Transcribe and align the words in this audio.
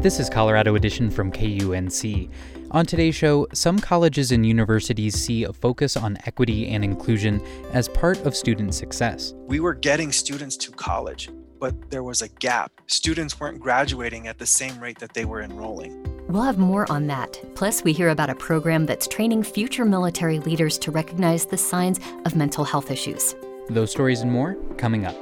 This 0.00 0.20
is 0.20 0.28
Colorado 0.28 0.74
Edition 0.74 1.10
from 1.10 1.32
KUNC. 1.32 2.30
On 2.70 2.84
today's 2.84 3.14
show, 3.14 3.48
some 3.54 3.78
colleges 3.78 4.30
and 4.30 4.46
universities 4.46 5.14
see 5.14 5.44
a 5.44 5.52
focus 5.52 5.96
on 5.96 6.18
equity 6.26 6.68
and 6.68 6.84
inclusion 6.84 7.42
as 7.72 7.88
part 7.88 8.18
of 8.26 8.36
student 8.36 8.74
success. 8.74 9.32
We 9.46 9.58
were 9.58 9.72
getting 9.74 10.12
students 10.12 10.56
to 10.58 10.70
college, 10.70 11.30
but 11.58 11.90
there 11.90 12.02
was 12.02 12.20
a 12.20 12.28
gap. 12.28 12.72
Students 12.86 13.40
weren't 13.40 13.58
graduating 13.58 14.28
at 14.28 14.38
the 14.38 14.46
same 14.46 14.78
rate 14.78 14.98
that 14.98 15.14
they 15.14 15.24
were 15.24 15.40
enrolling. 15.40 16.04
We'll 16.28 16.42
have 16.42 16.58
more 16.58 16.88
on 16.92 17.06
that. 17.06 17.40
Plus, 17.54 17.82
we 17.82 17.94
hear 17.94 18.10
about 18.10 18.30
a 18.30 18.34
program 18.34 18.84
that's 18.84 19.08
training 19.08 19.44
future 19.44 19.86
military 19.86 20.40
leaders 20.40 20.76
to 20.78 20.90
recognize 20.90 21.46
the 21.46 21.56
signs 21.56 22.00
of 22.26 22.36
mental 22.36 22.64
health 22.64 22.90
issues. 22.90 23.34
Those 23.70 23.92
stories 23.92 24.20
and 24.20 24.30
more 24.30 24.56
coming 24.76 25.06
up. 25.06 25.16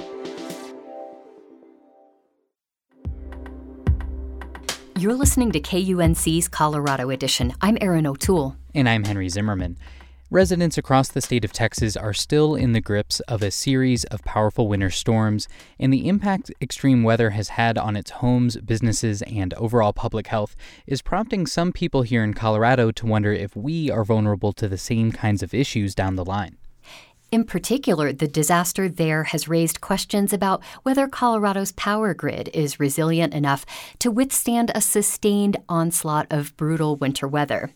You're 5.05 5.13
listening 5.13 5.51
to 5.51 5.59
KUNC's 5.59 6.47
Colorado 6.47 7.11
Edition. 7.11 7.53
I'm 7.61 7.77
Erin 7.79 8.07
O'Toole. 8.07 8.55
And 8.73 8.89
I'm 8.89 9.03
Henry 9.03 9.29
Zimmerman. 9.29 9.77
Residents 10.31 10.79
across 10.79 11.09
the 11.09 11.21
state 11.21 11.45
of 11.45 11.53
Texas 11.53 11.95
are 11.95 12.11
still 12.11 12.55
in 12.55 12.71
the 12.71 12.81
grips 12.81 13.19
of 13.19 13.43
a 13.43 13.51
series 13.51 14.03
of 14.05 14.23
powerful 14.23 14.67
winter 14.67 14.89
storms, 14.89 15.47
and 15.79 15.93
the 15.93 16.07
impact 16.07 16.51
extreme 16.59 17.03
weather 17.03 17.29
has 17.29 17.49
had 17.49 17.77
on 17.77 17.95
its 17.95 18.09
homes, 18.09 18.57
businesses, 18.57 19.21
and 19.21 19.53
overall 19.53 19.93
public 19.93 20.25
health 20.25 20.55
is 20.87 21.03
prompting 21.03 21.45
some 21.45 21.71
people 21.71 22.01
here 22.01 22.23
in 22.23 22.33
Colorado 22.33 22.89
to 22.89 23.05
wonder 23.05 23.31
if 23.31 23.55
we 23.55 23.91
are 23.91 24.03
vulnerable 24.03 24.53
to 24.53 24.67
the 24.67 24.75
same 24.75 25.11
kinds 25.11 25.43
of 25.43 25.53
issues 25.53 25.93
down 25.93 26.15
the 26.15 26.25
line. 26.25 26.57
In 27.35 27.43
particular, 27.43 28.13
the 28.13 28.29
disaster 28.29 28.87
there 28.87 29.25
has 29.25 29.49
raised 29.49 29.81
questions 29.81 30.31
about 30.31 30.63
whether 30.83 31.05
Colorado's 31.05 31.73
power 31.73 32.13
grid 32.13 32.49
is 32.53 32.79
resilient 32.79 33.33
enough 33.33 33.65
to 33.99 34.09
withstand 34.09 34.71
a 34.73 34.79
sustained 34.79 35.57
onslaught 35.67 36.27
of 36.31 36.55
brutal 36.55 36.95
winter 36.95 37.27
weather. 37.27 37.73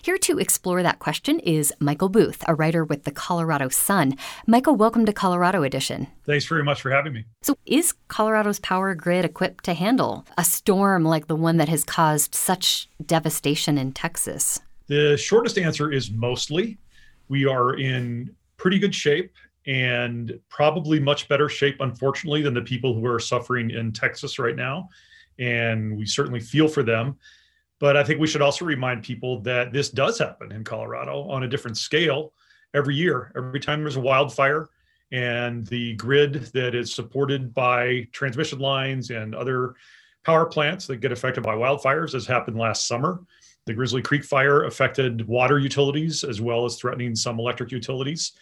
Here 0.00 0.16
to 0.16 0.38
explore 0.38 0.82
that 0.82 1.00
question 1.00 1.38
is 1.40 1.70
Michael 1.78 2.08
Booth, 2.08 2.42
a 2.48 2.54
writer 2.54 2.82
with 2.82 3.04
the 3.04 3.10
Colorado 3.10 3.68
Sun. 3.68 4.16
Michael, 4.46 4.74
welcome 4.74 5.04
to 5.04 5.12
Colorado 5.12 5.64
Edition. 5.64 6.06
Thanks 6.24 6.46
very 6.46 6.64
much 6.64 6.80
for 6.80 6.90
having 6.90 7.12
me. 7.12 7.26
So, 7.42 7.58
is 7.66 7.92
Colorado's 8.08 8.58
power 8.58 8.94
grid 8.94 9.26
equipped 9.26 9.64
to 9.64 9.74
handle 9.74 10.24
a 10.38 10.44
storm 10.44 11.04
like 11.04 11.26
the 11.26 11.36
one 11.36 11.58
that 11.58 11.68
has 11.68 11.84
caused 11.84 12.34
such 12.34 12.88
devastation 13.04 13.76
in 13.76 13.92
Texas? 13.92 14.60
The 14.86 15.18
shortest 15.18 15.58
answer 15.58 15.92
is 15.92 16.10
mostly. 16.10 16.78
We 17.28 17.44
are 17.44 17.74
in 17.74 18.34
pretty 18.64 18.78
good 18.78 18.94
shape 18.94 19.30
and 19.66 20.40
probably 20.48 20.98
much 20.98 21.28
better 21.28 21.50
shape, 21.50 21.76
unfortunately, 21.80 22.40
than 22.40 22.54
the 22.54 22.62
people 22.62 22.94
who 22.94 23.04
are 23.04 23.20
suffering 23.20 23.70
in 23.70 23.92
Texas 23.92 24.38
right 24.38 24.56
now. 24.56 24.88
And 25.38 25.94
we 25.98 26.06
certainly 26.06 26.40
feel 26.40 26.66
for 26.66 26.82
them. 26.82 27.18
But 27.78 27.94
I 27.98 28.02
think 28.02 28.20
we 28.20 28.26
should 28.26 28.40
also 28.40 28.64
remind 28.64 29.02
people 29.02 29.42
that 29.42 29.70
this 29.70 29.90
does 29.90 30.18
happen 30.18 30.50
in 30.50 30.64
Colorado 30.64 31.28
on 31.28 31.42
a 31.42 31.48
different 31.48 31.76
scale 31.76 32.32
every 32.72 32.94
year. 32.94 33.32
Every 33.36 33.60
time 33.60 33.82
there's 33.82 33.96
a 33.96 34.00
wildfire 34.00 34.70
and 35.12 35.66
the 35.66 35.92
grid 35.96 36.48
that 36.54 36.74
is 36.74 36.94
supported 36.94 37.52
by 37.52 38.08
transmission 38.12 38.60
lines 38.60 39.10
and 39.10 39.34
other 39.34 39.74
power 40.24 40.46
plants 40.46 40.86
that 40.86 41.02
get 41.02 41.12
affected 41.12 41.42
by 41.42 41.54
wildfires, 41.54 42.14
as 42.14 42.26
happened 42.26 42.56
last 42.56 42.88
summer. 42.88 43.20
The 43.66 43.72
Grizzly 43.72 44.02
Creek 44.02 44.24
fire 44.24 44.64
affected 44.64 45.26
water 45.26 45.58
utilities 45.58 46.22
as 46.22 46.38
well 46.38 46.66
as 46.66 46.76
threatening 46.76 47.16
some 47.16 47.38
electric 47.38 47.72
utilities. 47.72 48.32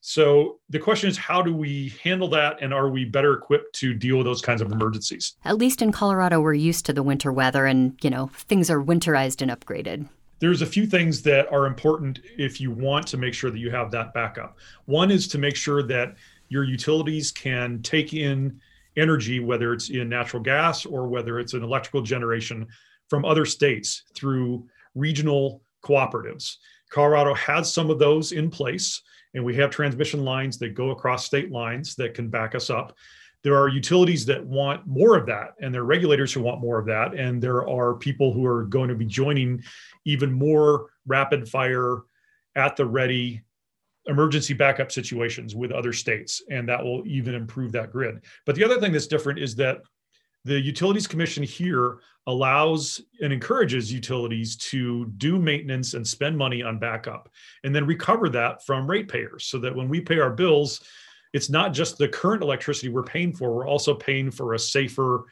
So 0.00 0.58
the 0.68 0.80
question 0.80 1.08
is, 1.08 1.16
how 1.16 1.42
do 1.42 1.54
we 1.54 1.92
handle 2.02 2.26
that? 2.30 2.60
And 2.60 2.74
are 2.74 2.88
we 2.88 3.04
better 3.04 3.34
equipped 3.34 3.72
to 3.76 3.94
deal 3.94 4.16
with 4.16 4.26
those 4.26 4.42
kinds 4.42 4.60
of 4.60 4.72
emergencies? 4.72 5.36
At 5.44 5.58
least 5.58 5.80
in 5.80 5.92
Colorado, 5.92 6.40
we're 6.40 6.54
used 6.54 6.86
to 6.86 6.92
the 6.92 7.04
winter 7.04 7.32
weather 7.32 7.66
and, 7.66 7.96
you 8.02 8.10
know, 8.10 8.30
things 8.34 8.68
are 8.68 8.82
winterized 8.82 9.42
and 9.42 9.50
upgraded. 9.50 10.08
There's 10.40 10.60
a 10.60 10.66
few 10.66 10.86
things 10.86 11.22
that 11.22 11.50
are 11.52 11.66
important 11.66 12.18
if 12.36 12.60
you 12.60 12.72
want 12.72 13.06
to 13.08 13.16
make 13.16 13.32
sure 13.32 13.52
that 13.52 13.58
you 13.58 13.70
have 13.70 13.92
that 13.92 14.12
backup. 14.12 14.58
One 14.86 15.12
is 15.12 15.28
to 15.28 15.38
make 15.38 15.54
sure 15.54 15.84
that 15.84 16.16
your 16.48 16.64
utilities 16.64 17.30
can 17.30 17.80
take 17.82 18.12
in 18.12 18.60
energy, 18.96 19.38
whether 19.38 19.72
it's 19.72 19.90
in 19.90 20.08
natural 20.08 20.42
gas 20.42 20.84
or 20.84 21.06
whether 21.06 21.38
it's 21.38 21.54
an 21.54 21.62
electrical 21.62 22.02
generation 22.02 22.66
from 23.08 23.24
other 23.24 23.44
states 23.44 24.02
through 24.14 24.66
regional 24.94 25.62
cooperatives. 25.82 26.56
Colorado 26.90 27.34
has 27.34 27.72
some 27.72 27.90
of 27.90 27.98
those 27.98 28.32
in 28.32 28.50
place 28.50 29.02
and 29.34 29.44
we 29.44 29.54
have 29.56 29.70
transmission 29.70 30.24
lines 30.24 30.58
that 30.58 30.74
go 30.74 30.90
across 30.90 31.24
state 31.24 31.50
lines 31.50 31.94
that 31.96 32.14
can 32.14 32.28
back 32.28 32.54
us 32.54 32.70
up. 32.70 32.96
There 33.42 33.56
are 33.56 33.68
utilities 33.68 34.24
that 34.26 34.42
want 34.42 34.86
more 34.86 35.18
of 35.18 35.26
that, 35.26 35.54
and 35.60 35.74
there 35.74 35.82
are 35.82 35.86
regulators 35.86 36.32
who 36.32 36.40
want 36.40 36.62
more 36.62 36.78
of 36.78 36.86
that. 36.86 37.14
And 37.14 37.42
there 37.42 37.68
are 37.68 37.94
people 37.94 38.32
who 38.32 38.46
are 38.46 38.64
going 38.64 38.88
to 38.88 38.94
be 38.94 39.04
joining 39.04 39.62
even 40.06 40.32
more 40.32 40.86
rapid 41.06 41.46
fire, 41.46 42.04
at 42.56 42.76
the 42.76 42.86
ready 42.86 43.42
emergency 44.06 44.54
backup 44.54 44.92
situations 44.92 45.54
with 45.54 45.72
other 45.72 45.92
states. 45.92 46.42
And 46.50 46.68
that 46.68 46.82
will 46.82 47.02
even 47.06 47.34
improve 47.34 47.72
that 47.72 47.90
grid. 47.90 48.24
But 48.46 48.54
the 48.54 48.64
other 48.64 48.78
thing 48.78 48.92
that's 48.92 49.06
different 49.06 49.38
is 49.38 49.56
that 49.56 49.82
the 50.44 50.60
Utilities 50.60 51.06
Commission 51.06 51.42
here 51.42 52.00
allows 52.26 53.00
and 53.20 53.32
encourages 53.32 53.92
utilities 53.92 54.56
to 54.56 55.06
do 55.16 55.38
maintenance 55.38 55.94
and 55.94 56.06
spend 56.06 56.36
money 56.36 56.62
on 56.62 56.78
backup 56.78 57.28
and 57.64 57.74
then 57.74 57.86
recover 57.86 58.28
that 58.30 58.64
from 58.64 58.86
ratepayers 58.86 59.46
so 59.46 59.58
that 59.58 59.74
when 59.74 59.88
we 59.88 60.00
pay 60.00 60.18
our 60.18 60.30
bills, 60.30 60.82
it's 61.32 61.50
not 61.50 61.72
just 61.72 61.98
the 61.98 62.08
current 62.08 62.42
electricity 62.42 62.88
we're 62.88 63.02
paying 63.02 63.32
for, 63.32 63.54
we're 63.54 63.66
also 63.66 63.94
paying 63.94 64.30
for 64.30 64.54
a 64.54 64.58
safer 64.58 65.24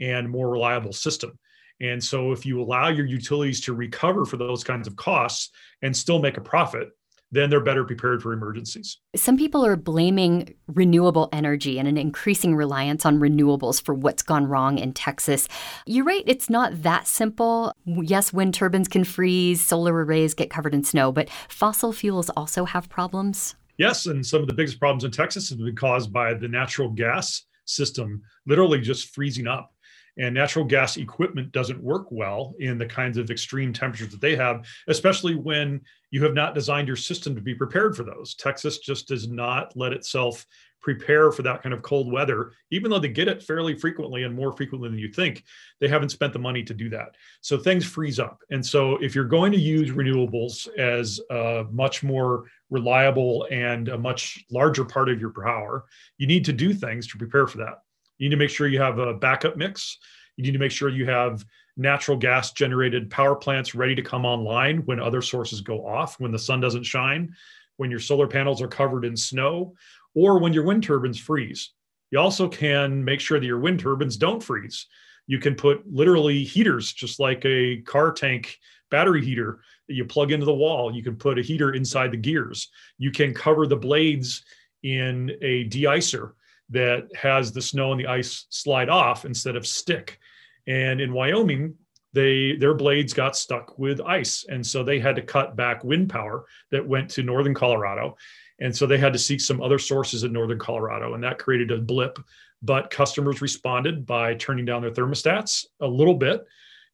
and 0.00 0.28
more 0.28 0.48
reliable 0.48 0.92
system. 0.92 1.38
And 1.80 2.02
so 2.02 2.32
if 2.32 2.44
you 2.44 2.60
allow 2.60 2.88
your 2.88 3.06
utilities 3.06 3.60
to 3.62 3.74
recover 3.74 4.24
for 4.24 4.36
those 4.36 4.62
kinds 4.62 4.86
of 4.86 4.96
costs 4.96 5.50
and 5.82 5.96
still 5.96 6.20
make 6.20 6.36
a 6.36 6.42
profit, 6.42 6.90
then 7.32 7.50
they're 7.50 7.60
better 7.60 7.84
prepared 7.84 8.22
for 8.22 8.32
emergencies. 8.32 8.98
Some 9.14 9.36
people 9.36 9.64
are 9.64 9.76
blaming 9.76 10.54
renewable 10.66 11.28
energy 11.32 11.78
and 11.78 11.86
an 11.86 11.96
increasing 11.96 12.56
reliance 12.56 13.06
on 13.06 13.20
renewables 13.20 13.82
for 13.82 13.94
what's 13.94 14.22
gone 14.22 14.46
wrong 14.46 14.78
in 14.78 14.92
Texas. 14.92 15.48
You're 15.86 16.04
right, 16.04 16.24
it's 16.26 16.50
not 16.50 16.82
that 16.82 17.06
simple. 17.06 17.72
Yes, 17.84 18.32
wind 18.32 18.54
turbines 18.54 18.88
can 18.88 19.04
freeze, 19.04 19.62
solar 19.62 20.04
arrays 20.04 20.34
get 20.34 20.50
covered 20.50 20.74
in 20.74 20.84
snow, 20.84 21.12
but 21.12 21.30
fossil 21.48 21.92
fuels 21.92 22.30
also 22.30 22.64
have 22.64 22.88
problems. 22.88 23.54
Yes, 23.78 24.06
and 24.06 24.24
some 24.26 24.42
of 24.42 24.46
the 24.46 24.54
biggest 24.54 24.78
problems 24.78 25.04
in 25.04 25.10
Texas 25.10 25.48
have 25.50 25.58
been 25.58 25.76
caused 25.76 26.12
by 26.12 26.34
the 26.34 26.48
natural 26.48 26.90
gas 26.90 27.44
system 27.64 28.20
literally 28.46 28.80
just 28.80 29.14
freezing 29.14 29.46
up 29.46 29.72
and 30.18 30.34
natural 30.34 30.64
gas 30.64 30.96
equipment 30.96 31.52
doesn't 31.52 31.82
work 31.82 32.06
well 32.10 32.54
in 32.58 32.78
the 32.78 32.86
kinds 32.86 33.16
of 33.16 33.30
extreme 33.30 33.72
temperatures 33.72 34.10
that 34.10 34.20
they 34.20 34.36
have, 34.36 34.66
especially 34.88 35.34
when 35.34 35.80
you 36.10 36.22
have 36.24 36.34
not 36.34 36.54
designed 36.54 36.88
your 36.88 36.96
system 36.96 37.34
to 37.34 37.40
be 37.40 37.54
prepared 37.54 37.96
for 37.96 38.02
those. 38.02 38.34
Texas 38.34 38.78
just 38.78 39.08
does 39.08 39.28
not 39.28 39.76
let 39.76 39.92
itself 39.92 40.46
prepare 40.80 41.30
for 41.30 41.42
that 41.42 41.62
kind 41.62 41.74
of 41.74 41.82
cold 41.82 42.10
weather, 42.10 42.52
even 42.70 42.90
though 42.90 42.98
they 42.98 43.08
get 43.08 43.28
it 43.28 43.42
fairly 43.42 43.76
frequently 43.76 44.22
and 44.22 44.34
more 44.34 44.52
frequently 44.52 44.88
than 44.88 44.98
you 44.98 45.12
think. 45.12 45.44
They 45.78 45.88
haven't 45.88 46.08
spent 46.08 46.32
the 46.32 46.38
money 46.38 46.62
to 46.62 46.74
do 46.74 46.88
that. 46.90 47.16
So 47.42 47.58
things 47.58 47.84
freeze 47.84 48.18
up. 48.18 48.40
And 48.50 48.64
so 48.64 48.96
if 48.96 49.14
you're 49.14 49.24
going 49.24 49.52
to 49.52 49.58
use 49.58 49.90
renewables 49.90 50.68
as 50.78 51.20
a 51.30 51.66
much 51.70 52.02
more 52.02 52.44
reliable 52.70 53.46
and 53.50 53.88
a 53.88 53.98
much 53.98 54.44
larger 54.50 54.84
part 54.84 55.08
of 55.08 55.20
your 55.20 55.30
power, 55.30 55.84
you 56.16 56.26
need 56.26 56.44
to 56.46 56.52
do 56.52 56.72
things 56.72 57.06
to 57.08 57.18
prepare 57.18 57.46
for 57.46 57.58
that. 57.58 57.82
You 58.18 58.28
need 58.28 58.36
to 58.36 58.38
make 58.38 58.50
sure 58.50 58.66
you 58.66 58.80
have 58.80 58.98
a 58.98 59.14
backup 59.14 59.56
mix. 59.56 59.98
You 60.36 60.44
need 60.44 60.52
to 60.52 60.58
make 60.58 60.72
sure 60.72 60.88
you 60.88 61.06
have 61.06 61.44
natural 61.76 62.16
gas 62.16 62.52
generated 62.52 63.10
power 63.10 63.34
plants 63.34 63.74
ready 63.74 63.94
to 63.94 64.02
come 64.02 64.24
online 64.24 64.78
when 64.86 65.00
other 65.00 65.22
sources 65.22 65.60
go 65.60 65.86
off, 65.86 66.18
when 66.20 66.32
the 66.32 66.38
sun 66.38 66.60
doesn't 66.60 66.84
shine, 66.84 67.34
when 67.76 67.90
your 67.90 68.00
solar 68.00 68.26
panels 68.26 68.60
are 68.60 68.68
covered 68.68 69.04
in 69.04 69.16
snow, 69.16 69.74
or 70.14 70.38
when 70.38 70.52
your 70.52 70.64
wind 70.64 70.82
turbines 70.82 71.18
freeze. 71.18 71.70
You 72.10 72.18
also 72.18 72.48
can 72.48 73.04
make 73.04 73.20
sure 73.20 73.38
that 73.38 73.46
your 73.46 73.60
wind 73.60 73.80
turbines 73.80 74.16
don't 74.16 74.42
freeze. 74.42 74.86
You 75.26 75.38
can 75.38 75.54
put 75.54 75.86
literally 75.90 76.42
heaters, 76.42 76.92
just 76.92 77.20
like 77.20 77.44
a 77.44 77.80
car 77.82 78.12
tank 78.12 78.58
battery 78.90 79.24
heater 79.24 79.60
that 79.86 79.94
you 79.94 80.04
plug 80.04 80.32
into 80.32 80.46
the 80.46 80.54
wall. 80.54 80.92
You 80.92 81.02
can 81.02 81.16
put 81.16 81.38
a 81.38 81.42
heater 81.42 81.72
inside 81.72 82.10
the 82.10 82.16
gears. 82.16 82.68
You 82.98 83.12
can 83.12 83.32
cover 83.32 83.66
the 83.66 83.76
blades 83.76 84.44
in 84.82 85.30
a 85.40 85.68
deicer 85.68 86.32
that 86.70 87.08
has 87.14 87.52
the 87.52 87.62
snow 87.62 87.92
and 87.92 88.00
the 88.00 88.06
ice 88.06 88.46
slide 88.50 88.88
off 88.88 89.24
instead 89.24 89.56
of 89.56 89.66
stick. 89.66 90.18
And 90.66 91.00
in 91.00 91.12
Wyoming, 91.12 91.74
they 92.12 92.56
their 92.56 92.74
blades 92.74 93.12
got 93.12 93.36
stuck 93.36 93.78
with 93.78 94.00
ice, 94.00 94.44
and 94.48 94.66
so 94.66 94.82
they 94.82 94.98
had 94.98 95.16
to 95.16 95.22
cut 95.22 95.56
back 95.56 95.84
wind 95.84 96.10
power 96.10 96.44
that 96.70 96.86
went 96.86 97.08
to 97.10 97.22
northern 97.22 97.54
Colorado, 97.54 98.16
and 98.58 98.76
so 98.76 98.86
they 98.86 98.98
had 98.98 99.12
to 99.12 99.18
seek 99.18 99.40
some 99.40 99.62
other 99.62 99.78
sources 99.78 100.24
in 100.24 100.32
northern 100.32 100.58
Colorado, 100.58 101.14
and 101.14 101.22
that 101.22 101.38
created 101.38 101.70
a 101.70 101.78
blip. 101.78 102.18
But 102.62 102.90
customers 102.90 103.40
responded 103.40 104.04
by 104.04 104.34
turning 104.34 104.64
down 104.64 104.82
their 104.82 104.90
thermostats 104.90 105.64
a 105.80 105.86
little 105.86 106.14
bit 106.14 106.44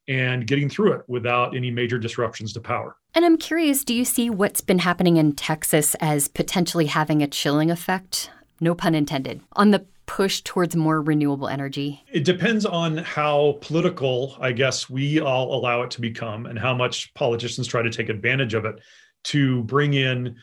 and 0.07 0.47
getting 0.47 0.69
through 0.69 0.93
it 0.93 1.03
without 1.09 1.57
any 1.57 1.71
major 1.71 1.99
disruptions 1.99 2.53
to 2.53 2.61
power. 2.61 2.97
And 3.15 3.25
I'm 3.25 3.37
curious, 3.37 3.83
do 3.83 3.93
you 3.93 4.05
see 4.05 4.31
what's 4.31 4.61
been 4.61 4.79
happening 4.79 5.17
in 5.17 5.33
Texas 5.33 5.97
as 5.97 6.29
potentially 6.29 6.87
having 6.87 7.21
a 7.21 7.27
chilling 7.27 7.73
effect 7.73 8.31
no 8.61 8.75
pun 8.75 8.95
intended, 8.95 9.41
on 9.53 9.71
the 9.71 9.85
push 10.07 10.41
towards 10.43 10.75
more 10.75 11.03
renewable 11.03 11.49
energy? 11.49 12.03
It 12.11 12.25
depends 12.25 12.65
on 12.65 12.99
how 12.99 13.59
political, 13.61 14.37
I 14.41 14.53
guess, 14.53 14.89
we 14.89 15.21
all 15.21 15.55
allow 15.55 15.83
it 15.83 15.91
to 15.93 16.01
become 16.01 16.47
and 16.47 16.59
how 16.59 16.75
much 16.75 17.13
politicians 17.15 17.67
try 17.67 17.83
to 17.83 17.91
take 17.91 18.09
advantage 18.09 18.55
of 18.55 18.65
it 18.65 18.81
to 19.25 19.63
bring 19.65 19.95
in 19.95 20.37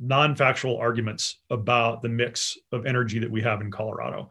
non 0.00 0.34
factual 0.34 0.76
arguments 0.76 1.38
about 1.50 2.02
the 2.02 2.08
mix 2.08 2.58
of 2.72 2.86
energy 2.86 3.18
that 3.18 3.30
we 3.30 3.40
have 3.42 3.60
in 3.60 3.70
Colorado. 3.70 4.30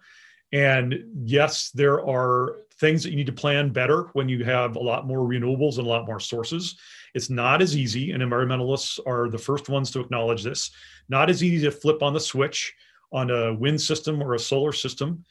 And 0.52 0.96
yes, 1.24 1.72
there 1.72 2.06
are 2.06 2.58
things 2.80 3.04
that 3.04 3.10
you 3.10 3.16
need 3.16 3.26
to 3.28 3.34
plan 3.34 3.72
better 3.72 4.10
when 4.14 4.30
you 4.30 4.44
have 4.44 4.76
a 4.76 4.80
lot 4.80 5.08
more 5.08 5.20
renewables 5.20 5.78
and 5.78 5.88
a 5.88 5.90
lot 5.90 6.06
more 6.06 6.20
sources. 6.20 6.78
It's 7.14 7.30
not 7.30 7.62
as 7.62 7.78
easy, 7.78 8.12
and 8.12 8.22
environmentalists 8.22 9.00
are 9.06 9.30
the 9.30 9.38
first 9.38 9.70
ones 9.70 9.90
to 9.92 10.00
acknowledge 10.00 10.44
this. 10.44 10.72
Not 11.10 11.30
as 11.30 11.44
easy 11.44 11.66
to 11.66 11.72
flip 11.72 12.04
on 12.04 12.14
the 12.14 12.20
switch 12.20 12.74
on 13.14 13.32
a 13.32 13.54
wind 13.54 13.80
system 13.80 14.22
or 14.22 14.34
a 14.34 14.40
solar 14.40 14.74
system, 14.74 15.24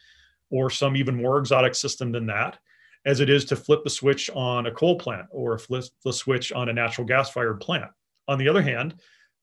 or 0.51 0.71
some 0.71 0.97
even 0.97 1.21
more 1.21 1.39
exotic 1.39 1.75
system 1.75 2.13
than 2.13 2.27
that, 2.27 2.59
as 3.05 3.21
it 3.21 3.29
is 3.29 3.45
to 3.45 3.57
flip 3.57 3.83
the 3.85 3.91
switch 3.91 4.31
on 4.31 4.67
a 4.67 4.71
coal 4.71 4.97
plant 4.97 5.27
or 5.31 5.59
flip 5.59 5.85
the 6.05 6.13
switch 6.13 6.53
on 6.53 6.69
a 6.69 6.73
natural 6.73 7.07
gas 7.07 7.31
fired 7.31 7.61
plant. 7.61 7.91
On 8.29 8.39
the 8.39 8.49
other 8.49 8.63
hand, 8.63 8.95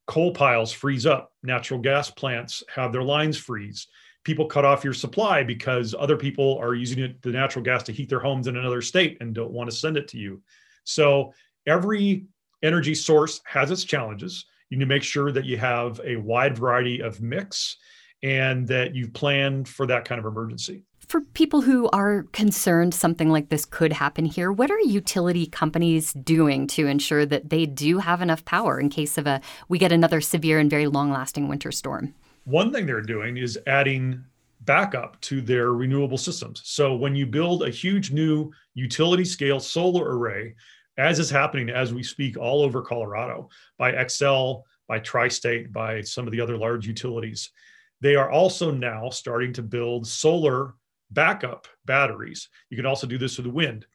coal 0.07 0.31
piles 0.31 0.71
freeze 0.71 1.05
up, 1.05 1.33
natural 1.43 1.79
gas 1.79 2.09
plants 2.09 2.63
have 2.73 2.91
their 2.91 3.03
lines 3.03 3.37
freeze 3.37 3.87
people 4.23 4.45
cut 4.45 4.65
off 4.65 4.83
your 4.83 4.93
supply 4.93 5.43
because 5.43 5.95
other 5.97 6.17
people 6.17 6.57
are 6.59 6.75
using 6.75 6.99
it, 6.99 7.21
the 7.21 7.31
natural 7.31 7.63
gas 7.63 7.83
to 7.83 7.91
heat 7.91 8.09
their 8.09 8.19
homes 8.19 8.47
in 8.47 8.57
another 8.57 8.81
state 8.81 9.17
and 9.21 9.33
don't 9.33 9.51
want 9.51 9.69
to 9.69 9.75
send 9.75 9.97
it 9.97 10.07
to 10.07 10.17
you. 10.17 10.41
So 10.83 11.33
every 11.65 12.25
energy 12.61 12.95
source 12.95 13.41
has 13.45 13.71
its 13.71 13.83
challenges. 13.83 14.45
You 14.69 14.77
need 14.77 14.85
to 14.85 14.89
make 14.89 15.03
sure 15.03 15.31
that 15.31 15.45
you 15.45 15.57
have 15.57 15.99
a 16.03 16.17
wide 16.17 16.57
variety 16.57 17.01
of 17.01 17.21
mix 17.21 17.77
and 18.23 18.67
that 18.67 18.95
you've 18.95 19.13
planned 19.13 19.67
for 19.67 19.85
that 19.87 20.05
kind 20.05 20.19
of 20.19 20.25
emergency. 20.25 20.83
For 21.07 21.21
people 21.21 21.61
who 21.61 21.89
are 21.89 22.23
concerned 22.33 22.93
something 22.93 23.29
like 23.29 23.49
this 23.49 23.65
could 23.65 23.93
happen 23.93 24.25
here, 24.25 24.51
what 24.51 24.69
are 24.69 24.79
utility 24.79 25.47
companies 25.47 26.13
doing 26.13 26.67
to 26.67 26.85
ensure 26.85 27.25
that 27.25 27.49
they 27.49 27.65
do 27.65 27.97
have 27.97 28.21
enough 28.21 28.45
power 28.45 28.79
in 28.79 28.89
case 28.89 29.17
of 29.17 29.25
a 29.25 29.41
we 29.69 29.79
get 29.79 29.91
another 29.91 30.21
severe 30.21 30.59
and 30.59 30.69
very 30.69 30.85
long-lasting 30.85 31.47
winter 31.47 31.71
storm? 31.71 32.13
One 32.43 32.71
thing 32.71 32.85
they're 32.85 33.01
doing 33.01 33.37
is 33.37 33.57
adding 33.65 34.23
backup 34.61 35.19
to 35.21 35.41
their 35.41 35.73
renewable 35.73 36.17
systems. 36.17 36.61
So 36.63 36.95
when 36.95 37.15
you 37.15 37.25
build 37.25 37.63
a 37.63 37.71
huge 37.71 38.11
new 38.11 38.51
utility 38.75 39.25
scale 39.25 39.59
solar 39.59 40.15
array, 40.15 40.53
as 40.97 41.17
is 41.17 41.29
happening 41.29 41.69
as 41.69 41.93
we 41.93 42.03
speak 42.03 42.37
all 42.37 42.61
over 42.61 42.81
Colorado 42.81 43.49
by 43.77 43.93
Xcel, 43.93 44.63
by 44.87 44.99
Tri-State, 44.99 45.71
by 45.71 46.01
some 46.01 46.27
of 46.27 46.31
the 46.31 46.41
other 46.41 46.57
large 46.57 46.85
utilities, 46.85 47.51
they 48.01 48.15
are 48.15 48.29
also 48.29 48.71
now 48.71 49.09
starting 49.09 49.53
to 49.53 49.61
build 49.61 50.07
solar 50.07 50.75
backup 51.11 51.67
batteries. 51.85 52.49
You 52.69 52.77
can 52.77 52.85
also 52.85 53.07
do 53.07 53.17
this 53.17 53.37
with 53.37 53.47
wind. 53.47 53.85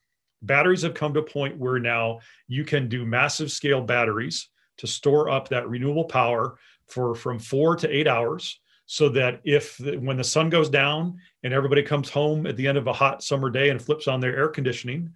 Batteries 0.42 0.82
have 0.82 0.94
come 0.94 1.14
to 1.14 1.20
a 1.20 1.24
point 1.24 1.56
where 1.56 1.78
now 1.78 2.20
you 2.48 2.64
can 2.64 2.88
do 2.88 3.06
massive 3.06 3.50
scale 3.50 3.80
batteries 3.80 4.48
to 4.78 4.86
store 4.86 5.30
up 5.30 5.48
that 5.48 5.68
renewable 5.68 6.04
power 6.04 6.58
for 6.86 7.14
from 7.14 7.38
four 7.38 7.76
to 7.76 7.88
eight 7.88 8.08
hours 8.08 8.60
so 8.86 9.08
that 9.08 9.40
if 9.44 9.80
when 9.80 10.16
the 10.18 10.24
sun 10.24 10.50
goes 10.50 10.68
down 10.68 11.18
and 11.42 11.54
everybody 11.54 11.82
comes 11.82 12.10
home 12.10 12.46
at 12.46 12.56
the 12.56 12.66
end 12.66 12.76
of 12.76 12.86
a 12.86 12.92
hot 12.92 13.22
summer 13.22 13.48
day 13.48 13.70
and 13.70 13.80
flips 13.80 14.06
on 14.06 14.20
their 14.20 14.36
air 14.36 14.48
conditioning 14.48 15.10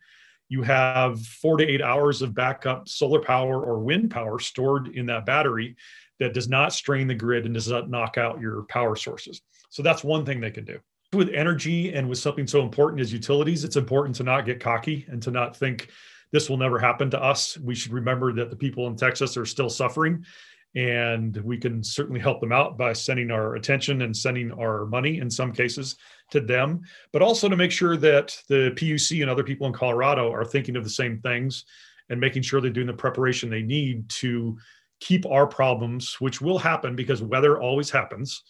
you 0.49 0.63
have 0.63 1.21
four 1.21 1.59
to 1.59 1.67
eight 1.67 1.83
hours 1.83 2.23
of 2.23 2.35
backup 2.35 2.89
solar 2.89 3.21
power 3.21 3.63
or 3.63 3.81
wind 3.81 4.11
power 4.11 4.39
stored 4.39 4.89
in 4.89 5.05
that 5.07 5.27
battery 5.27 5.77
that 6.19 6.35
does 6.35 6.49
not 6.49 6.73
strain 6.73 7.07
the 7.07 7.15
grid 7.15 7.45
and 7.45 7.55
does 7.55 7.69
not 7.69 7.91
knock 7.91 8.19
out 8.19 8.41
your 8.41 8.63
power 8.65 8.97
sources. 8.97 9.41
So 9.71 9.83
that's 9.83 10.05
one 10.05 10.25
thing 10.25 10.41
they 10.41 10.51
can 10.51 10.65
do. 10.65 10.79
With 11.13 11.31
energy 11.31 11.95
and 11.95 12.09
with 12.09 12.19
something 12.19 12.47
so 12.47 12.63
important 12.63 13.01
as 13.01 13.13
utilities 13.13 13.65
it's 13.65 13.77
important 13.77 14.17
to 14.17 14.25
not 14.25 14.45
get 14.45 14.61
cocky 14.61 15.07
and 15.09 15.23
to 15.23 15.31
not 15.31 15.57
think 15.57 15.91
this 16.33 16.51
will 16.51 16.59
never 16.59 16.79
happen 16.79 17.11
to 17.11 17.23
us. 17.23 17.57
We 17.59 17.75
should 17.75 17.93
remember 17.93 18.33
that 18.35 18.51
the 18.51 18.57
people 18.57 18.87
in 18.89 18.97
texas 18.97 19.37
are 19.37 19.47
still 19.47 19.71
suffering 19.71 20.25
and 20.75 21.37
we 21.39 21.57
can 21.57 21.83
certainly 21.83 22.21
help 22.21 22.41
them 22.41 22.53
out 22.53 22.77
by 22.77 22.93
sending 22.93 23.31
our 23.31 23.55
attention 23.55 24.03
and 24.03 24.15
sending 24.15 24.53
our 24.53 24.85
money 24.87 25.19
in 25.19 25.31
some 25.31 25.53
cases 25.53 25.97
to 26.31 26.41
them 26.41 26.83
but 27.13 27.23
also 27.23 27.49
to 27.49 27.57
make 27.57 27.73
sure 27.73 27.97
that 27.97 28.41
the 28.49 28.71
puc 28.77 29.21
and 29.23 29.31
other 29.31 29.43
people 29.43 29.67
in 29.67 29.73
colorado 29.73 30.31
are 30.31 30.45
thinking 30.45 30.77
of 30.77 30.85
the 30.85 30.91
same 30.91 31.19
things 31.21 31.65
and 32.11 32.21
making 32.21 32.43
sure 32.43 32.61
they're 32.61 32.71
doing 32.71 32.87
the 32.87 32.93
preparation 32.93 33.49
they 33.49 33.63
need 33.63 34.09
to 34.09 34.59
keep 35.01 35.25
our 35.27 35.47
problems 35.47 36.21
which 36.21 36.41
will 36.41 36.59
happen 36.59 36.97
because 36.97 37.23
weather 37.23 37.61
always 37.61 37.91
happens 37.91 38.43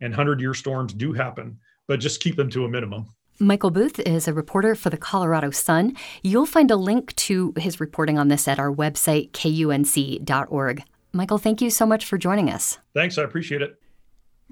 and 0.00 0.12
100 0.12 0.40
year 0.40 0.54
storms 0.54 0.92
do 0.92 1.12
happen 1.12 1.58
but 1.86 2.00
just 2.00 2.20
keep 2.20 2.36
them 2.36 2.50
to 2.50 2.64
a 2.64 2.68
minimum 2.68 3.06
Michael 3.38 3.70
Booth 3.70 3.98
is 4.00 4.26
a 4.26 4.32
reporter 4.32 4.74
for 4.74 4.88
the 4.88 4.96
Colorado 4.96 5.50
Sun. 5.50 5.94
You'll 6.22 6.46
find 6.46 6.70
a 6.70 6.76
link 6.76 7.14
to 7.16 7.52
his 7.58 7.80
reporting 7.80 8.18
on 8.18 8.28
this 8.28 8.48
at 8.48 8.58
our 8.58 8.72
website, 8.72 9.32
kunc.org. 9.32 10.82
Michael, 11.12 11.36
thank 11.36 11.60
you 11.60 11.68
so 11.68 11.84
much 11.84 12.06
for 12.06 12.16
joining 12.16 12.48
us. 12.48 12.78
Thanks, 12.94 13.18
I 13.18 13.24
appreciate 13.24 13.60
it. 13.60 13.78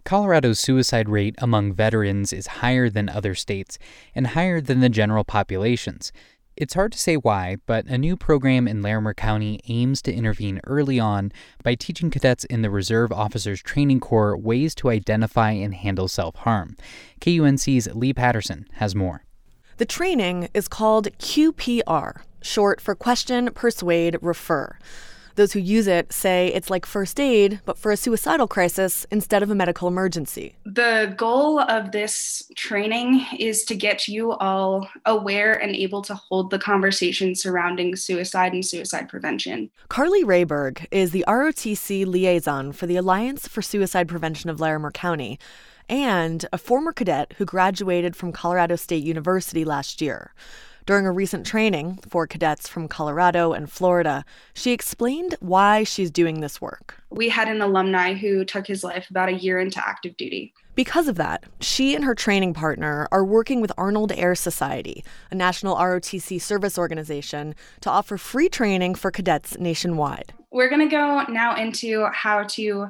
Colorado's 0.05 0.61
suicide 0.61 1.09
rate 1.09 1.35
among 1.39 1.73
veterans 1.73 2.31
is 2.31 2.47
higher 2.47 2.91
than 2.91 3.09
other 3.09 3.35
states 3.35 3.79
and 4.15 4.29
higher 4.29 4.61
than 4.61 4.81
the 4.81 4.91
general 4.91 5.25
populations. 5.25 6.13
It's 6.57 6.75
hard 6.75 6.93
to 6.93 6.99
say 6.99 7.17
why, 7.17 7.57
but 7.67 7.87
a 7.87 7.99
new 7.99 8.17
program 8.17 8.69
in 8.69 8.81
Larimer 8.81 9.13
County 9.13 9.59
aims 9.67 10.01
to 10.03 10.15
intervene 10.15 10.61
early 10.63 11.01
on 11.01 11.33
by 11.65 11.75
teaching 11.75 12.13
cadets 12.13 12.45
in 12.45 12.63
the 12.63 12.71
Reserve 12.71 13.11
Officers 13.11 13.61
Training 13.61 13.99
Corps 13.99 14.37
ways 14.37 14.73
to 14.77 14.91
identify 14.91 15.51
and 15.51 15.75
handle 15.75 16.07
self 16.07 16.37
harm. 16.37 16.77
KUNC's 17.21 17.93
Leigh 17.93 18.13
Paterson 18.13 18.69
has 18.75 18.95
more. 18.95 19.25
The 19.79 19.85
training 19.85 20.49
is 20.55 20.69
called 20.69 21.09
QPR, 21.19 22.21
short 22.41 22.81
for 22.81 22.95
Question, 22.95 23.51
Persuade, 23.53 24.17
Refer. 24.23 24.79
Those 25.37 25.53
who 25.53 25.61
use 25.61 25.87
it 25.87 26.13
say 26.13 26.49
it's 26.55 26.71
like 26.71 26.87
first 26.87 27.19
aid, 27.19 27.61
but 27.65 27.77
for 27.77 27.91
a 27.91 27.97
suicidal 27.97 28.47
crisis 28.47 29.07
instead 29.11 29.43
of 29.43 29.51
a 29.51 29.55
medical 29.55 29.89
emergency. 29.89 30.57
The 30.65 31.13
goal 31.17 31.61
of 31.61 31.93
this 31.93 32.51
training 32.57 33.27
is 33.39 33.65
to 33.65 33.75
get 33.75 34.07
you 34.07 34.33
all 34.33 34.89
aware 35.07 35.53
and 35.55 35.75
able 35.75 36.03
to 36.03 36.15
hold 36.15 36.51
the 36.51 36.59
conversation 36.59 37.35
surrounding 37.35 37.97
suicide 37.97 38.53
and 38.53 38.65
suicide 38.65 39.09
prevention. 39.09 39.71
Carly 39.89 40.25
Rayberg 40.25 40.87
is 40.91 41.11
the 41.11 41.25
ROTC 41.27 42.07
liaison 42.07 42.73
for 42.73 42.87
the 42.87 42.97
Alliance 42.97 43.49
for 43.49 43.63
Suicide 43.63 44.09
Prevention 44.09 44.51
of 44.51 44.61
Larimer 44.61 44.91
County 44.91 45.39
and 45.89 46.47
a 46.53 46.59
former 46.59 46.93
cadet 46.93 47.35
who 47.39 47.45
graduated 47.45 48.17
from 48.17 48.33
Colorado 48.33 48.77
State 48.77 49.05
University 49.05 49.65
last 49.65 50.01
year. 50.01 50.33
During 50.87 51.07
a 51.07 51.13
recent 51.13 51.47
training 51.47 52.01
for 52.07 52.27
cadets 52.27 52.69
from 52.69 52.89
Colorado 52.89 53.55
and 53.55 53.73
Florida, 53.73 54.23
she 54.53 54.73
explained 54.73 55.35
why 55.41 55.83
she's 55.83 56.11
doing 56.11 56.41
this 56.41 56.61
work. 56.61 57.03
We 57.11 57.31
had 57.31 57.49
an 57.49 57.63
alumni 57.63 58.13
who 58.13 58.45
took 58.45 58.67
his 58.67 58.85
life 58.85 59.09
about 59.09 59.31
a 59.31 59.35
year 59.35 59.59
into 59.59 59.79
active 59.79 60.15
duty. 60.19 60.53
Because 60.75 61.09
of 61.09 61.17
that, 61.17 61.45
she 61.59 61.95
and 61.95 62.05
her 62.05 62.15
training 62.15 62.53
partner 62.53 63.09
are 63.11 63.25
working 63.25 63.63
with 63.63 63.73
Arnold 63.79 64.13
Air 64.13 64.35
Society, 64.35 65.03
a 65.31 65.35
national 65.35 65.77
ROTC 65.77 66.39
service 66.39 66.77
organization, 66.77 67.55
to 67.81 67.89
offer 67.89 68.19
free 68.19 68.51
training 68.51 68.95
for 68.95 69.11
cadets 69.11 69.57
nationwide. 69.59 70.35
We're 70.51 70.69
going 70.69 70.87
to 70.87 70.95
go 70.95 71.23
now 71.31 71.57
into 71.57 72.05
how 72.13 72.43
to 72.43 72.89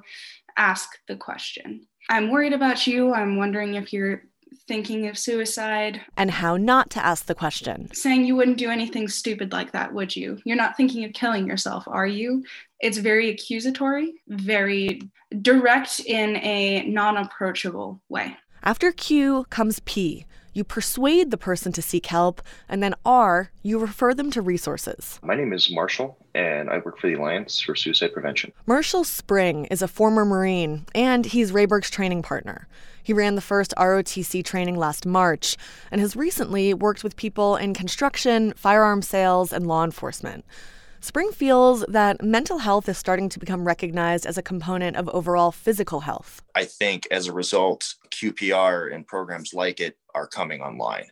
ask 0.56 0.88
the 1.06 1.14
question. 1.14 1.86
I'm 2.10 2.30
worried 2.30 2.54
about 2.54 2.88
you. 2.88 3.14
I'm 3.14 3.36
wondering 3.36 3.74
if 3.74 3.92
you're 3.92 4.24
thinking 4.66 5.06
of 5.06 5.18
suicide. 5.18 6.00
And 6.16 6.30
how 6.30 6.56
not 6.56 6.90
to 6.90 7.04
ask 7.04 7.26
the 7.26 7.34
question. 7.34 7.88
Saying 7.92 8.24
you 8.24 8.36
wouldn't 8.36 8.58
do 8.58 8.70
anything 8.70 9.08
stupid 9.08 9.52
like 9.52 9.72
that, 9.72 9.92
would 9.92 10.14
you? 10.14 10.38
You're 10.44 10.56
not 10.56 10.76
thinking 10.76 11.04
of 11.04 11.12
killing 11.12 11.46
yourself, 11.46 11.84
are 11.86 12.06
you? 12.06 12.44
It's 12.80 12.98
very 12.98 13.30
accusatory, 13.30 14.14
very 14.28 15.02
direct 15.42 16.00
in 16.00 16.36
a 16.36 16.84
non 16.86 17.16
approachable 17.16 18.00
way. 18.08 18.36
After 18.62 18.92
Q 18.92 19.46
comes 19.50 19.80
P. 19.80 20.26
You 20.54 20.62
persuade 20.62 21.32
the 21.32 21.36
person 21.36 21.72
to 21.72 21.82
seek 21.82 22.06
help, 22.06 22.40
and 22.68 22.80
then 22.80 22.94
R, 23.04 23.50
you 23.62 23.78
refer 23.78 24.14
them 24.14 24.30
to 24.30 24.40
resources. 24.40 25.18
My 25.20 25.34
name 25.34 25.52
is 25.52 25.68
Marshall, 25.72 26.16
and 26.34 26.68
I 26.68 26.78
work 26.78 26.98
for 26.98 27.06
the 27.06 27.14
Alliance 27.14 27.60
for 27.60 27.74
Suicide 27.74 28.12
Prevention. 28.12 28.52
Marshall 28.66 29.04
Spring 29.04 29.66
is 29.66 29.82
a 29.82 29.88
former 29.88 30.24
Marine, 30.24 30.84
and 30.94 31.24
he's 31.24 31.52
Rayberg's 31.52 31.90
training 31.90 32.22
partner. 32.22 32.66
He 33.02 33.12
ran 33.12 33.34
the 33.34 33.40
first 33.40 33.74
ROTC 33.76 34.44
training 34.44 34.76
last 34.76 35.06
March 35.06 35.56
and 35.90 36.00
has 36.00 36.16
recently 36.16 36.74
worked 36.74 37.04
with 37.04 37.16
people 37.16 37.56
in 37.56 37.74
construction, 37.74 38.52
firearm 38.56 39.02
sales, 39.02 39.52
and 39.52 39.66
law 39.66 39.84
enforcement. 39.84 40.44
Spring 41.00 41.30
feels 41.32 41.84
that 41.86 42.22
mental 42.22 42.58
health 42.58 42.88
is 42.88 42.96
starting 42.96 43.28
to 43.28 43.38
become 43.38 43.66
recognized 43.66 44.24
as 44.24 44.38
a 44.38 44.42
component 44.42 44.96
of 44.96 45.06
overall 45.10 45.52
physical 45.52 46.00
health. 46.00 46.42
I 46.54 46.64
think 46.64 47.06
as 47.10 47.26
a 47.26 47.32
result, 47.32 47.94
QPR 48.10 48.92
and 48.92 49.06
programs 49.06 49.52
like 49.52 49.80
it 49.80 49.98
are 50.14 50.26
coming 50.26 50.62
online. 50.62 51.08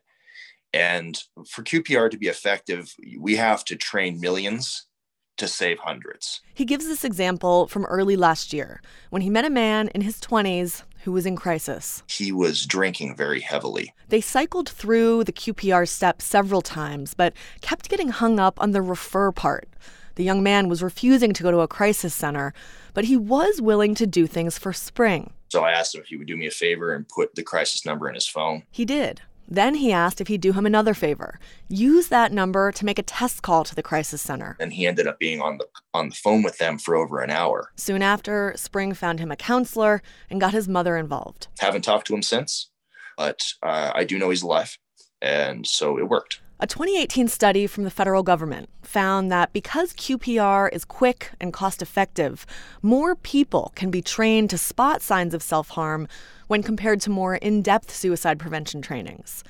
And 0.73 1.23
for 1.47 1.63
QPR 1.63 2.11
to 2.11 2.17
be 2.17 2.29
effective, 2.29 2.95
we 3.19 3.37
have 3.37 3.67
to 3.67 3.77
train 3.77 4.19
millions 4.19 4.87
to 5.37 5.49
save 5.49 5.79
hundreds. 5.81 6.41
He 6.55 6.65
gives 6.65 6.87
this 6.87 7.05
example 7.05 7.67
from 7.67 7.85
early 7.87 8.17
last 8.17 8.53
year 8.53 8.81
when 9.11 9.23
he 9.23 9.31
met 9.31 9.45
a 9.45 9.51
man 9.51 9.89
in 9.89 10.03
his 10.03 10.21
20s 10.21 10.83
who 11.05 11.13
was 11.13 11.27
in 11.27 11.37
crisis. 11.37 12.03
He 12.09 12.31
was 12.33 12.65
drinking 12.65 13.17
very 13.17 13.41
heavily. 13.41 13.93
They 14.09 14.21
cycled 14.21 14.69
through 14.69 15.25
the 15.25 15.33
QPR 15.33 15.89
steps 15.89 16.25
several 16.25 16.63
times, 16.63 17.15
but 17.15 17.35
kept 17.61 17.89
getting 17.89 18.09
hung 18.09 18.39
up 18.39 18.61
on 18.61 18.71
the 18.71 18.83
refer 18.83 19.33
part. 19.33 19.69
The 20.15 20.25
young 20.25 20.43
man 20.43 20.69
was 20.69 20.83
refusing 20.83 21.33
to 21.33 21.43
go 21.43 21.51
to 21.51 21.61
a 21.61 21.69
crisis 21.69 22.15
center, 22.15 22.53
but 22.95 23.07
he 23.07 23.17
was 23.17 23.61
willing 23.61 23.95
to 23.97 24.07
do 24.07 24.27
things 24.27 24.59
for 24.59 24.73
Spring. 24.73 25.33
So 25.49 25.63
I 25.63 25.73
asked 25.73 25.95
him 25.95 26.03
if 26.03 26.09
he 26.09 26.17
would 26.17 26.27
do 26.27 26.37
me 26.37 26.47
a 26.47 26.51
favor 26.51 26.95
and 26.95 27.09
put 27.09 27.35
the 27.35 27.43
crisis 27.43 27.85
number 27.85 28.09
in 28.09 28.15
his 28.15 28.27
phone. 28.27 28.63
He 28.71 28.85
did. 28.85 29.23
Then 29.49 29.75
he 29.77 29.93
asked 29.93 30.21
if 30.21 30.29
he'd 30.29 30.41
do 30.41 30.53
him 30.53 30.67
another 30.67 30.95
favor 30.95 31.39
use 31.69 32.09
that 32.09 32.33
number 32.33 32.71
to 32.71 32.85
make 32.85 32.99
a 32.99 33.03
test 33.03 33.43
call 33.43 33.65
to 33.65 33.75
the 33.75 33.83
crisis 33.83 34.21
center. 34.21 34.57
And 34.61 34.73
he 34.73 34.87
ended 34.87 35.07
up 35.07 35.19
being 35.19 35.41
on 35.41 35.59
the 35.59 35.67
on 35.95 36.11
the 36.11 36.15
phone 36.15 36.43
with 36.43 36.59
them 36.59 36.79
for 36.79 36.95
over 36.95 37.21
an 37.21 37.31
hour. 37.31 37.73
Soon 37.77 38.03
after, 38.03 38.53
Spring 38.57 38.95
found 38.95 39.21
him 39.21 39.31
a 39.31 39.37
counselor 39.37 40.03
and 40.31 40.41
got 40.41 40.53
his 40.53 40.69
mother 40.69 40.97
involved. 40.97 41.49
Haven't 41.59 41.83
talked 41.83 42.07
to 42.09 42.15
him 42.15 42.23
since, 42.23 42.71
but 43.17 43.43
uh, 43.63 43.93
I 43.95 44.05
do 44.05 44.19
know 44.19 44.31
he's 44.31 44.43
alive, 44.43 44.79
and 45.21 45.67
so 45.67 45.99
it 45.99 46.09
worked. 46.09 46.41
A 46.63 46.67
2018 46.69 47.27
study 47.27 47.67
from 47.67 47.83
the 47.83 47.91
federal 47.91 48.23
government 48.23 48.69
found 48.83 49.33
that 49.33 49.53
because 49.53 49.93
QPR 49.95 50.73
is 50.73 50.85
quick 50.85 51.33
and 51.41 51.53
cost 51.53 51.83
effective, 51.83 52.47
more 52.83 53.17
people 53.17 53.73
can 53.75 53.91
be 53.91 54.01
trained 54.01 54.49
to 54.51 54.59
spot 54.59 55.03
signs 55.03 55.35
of 55.35 55.43
self 55.43 55.71
harm 55.71 56.07
when 56.47 56.63
compared 56.63 57.01
to 57.01 57.11
more 57.11 57.35
in 57.35 57.63
depth 57.63 57.91
suicide 57.91 58.39
prevention 58.39 58.81
trainings. 58.81 59.43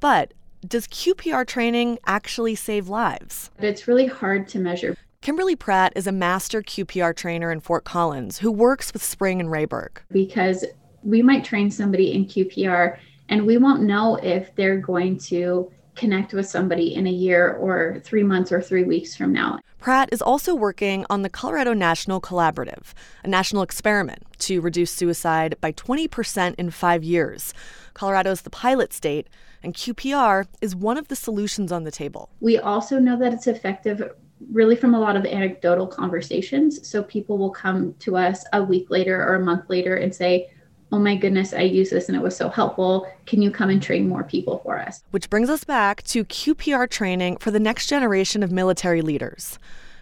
But 0.00 0.34
does 0.62 0.86
QPR 0.86 1.46
training 1.46 1.98
actually 2.06 2.56
save 2.56 2.88
lives? 2.88 3.50
It's 3.58 3.88
really 3.88 4.06
hard 4.06 4.46
to 4.48 4.58
measure. 4.58 4.94
Kimberly 5.22 5.56
Pratt 5.56 5.94
is 5.96 6.06
a 6.06 6.12
master 6.12 6.60
QPR 6.60 7.16
trainer 7.16 7.50
in 7.50 7.60
Fort 7.60 7.84
Collins 7.84 8.36
who 8.36 8.52
works 8.52 8.92
with 8.92 9.02
Spring 9.02 9.40
and 9.40 9.48
Rayberg. 9.48 10.02
Because 10.12 10.66
we 11.02 11.22
might 11.22 11.42
train 11.42 11.70
somebody 11.70 12.12
in 12.12 12.26
QPR 12.26 12.98
and 13.30 13.46
we 13.46 13.56
won't 13.56 13.80
know 13.80 14.16
if 14.16 14.54
they're 14.56 14.76
going 14.76 15.16
to 15.20 15.72
connect 16.00 16.32
with 16.32 16.48
somebody 16.48 16.94
in 16.94 17.06
a 17.06 17.12
year 17.12 17.52
or 17.52 18.00
three 18.02 18.22
months 18.22 18.50
or 18.50 18.60
three 18.60 18.82
weeks 18.82 19.14
from 19.14 19.32
now. 19.32 19.58
Pratt 19.78 20.08
is 20.10 20.22
also 20.22 20.54
working 20.54 21.06
on 21.08 21.22
the 21.22 21.28
Colorado 21.28 21.74
National 21.74 22.20
Collaborative, 22.20 22.92
a 23.22 23.28
national 23.28 23.62
experiment 23.62 24.24
to 24.38 24.60
reduce 24.60 24.90
suicide 24.90 25.56
by 25.60 25.72
20% 25.72 26.54
in 26.56 26.70
five 26.70 27.04
years. 27.04 27.54
Colorado's 27.94 28.42
the 28.42 28.50
pilot 28.50 28.92
state, 28.92 29.28
and 29.62 29.74
QPR 29.74 30.46
is 30.60 30.74
one 30.74 30.96
of 30.96 31.08
the 31.08 31.16
solutions 31.16 31.70
on 31.70 31.84
the 31.84 31.90
table. 31.90 32.30
We 32.40 32.58
also 32.58 32.98
know 32.98 33.18
that 33.18 33.32
it's 33.32 33.46
effective 33.46 34.02
really 34.50 34.76
from 34.76 34.94
a 34.94 34.98
lot 34.98 35.16
of 35.16 35.26
anecdotal 35.26 35.86
conversations. 35.86 36.88
So 36.88 37.02
people 37.02 37.36
will 37.36 37.50
come 37.50 37.94
to 37.98 38.16
us 38.16 38.44
a 38.54 38.62
week 38.62 38.88
later 38.88 39.22
or 39.22 39.34
a 39.34 39.44
month 39.44 39.68
later 39.68 39.96
and 39.96 40.14
say, 40.14 40.50
oh 40.92 40.98
my 40.98 41.16
goodness, 41.16 41.52
I 41.52 41.62
used 41.62 41.92
this 41.92 42.08
and 42.08 42.16
it 42.16 42.22
was 42.22 42.36
so 42.36 42.48
helpful. 42.48 43.06
Can 43.26 43.42
you 43.42 43.50
come 43.50 43.70
and 43.70 43.82
train 43.82 44.08
more 44.08 44.24
people 44.24 44.58
for 44.64 44.78
us? 44.78 45.02
Which 45.10 45.30
brings 45.30 45.48
us 45.48 45.64
back 45.64 46.02
to 46.04 46.24
QPR 46.24 46.88
training 46.90 47.36
for 47.38 47.50
the 47.50 47.60
next 47.60 47.86
generation 47.86 48.42
of 48.42 48.50
military 48.50 49.02
leaders. 49.02 49.58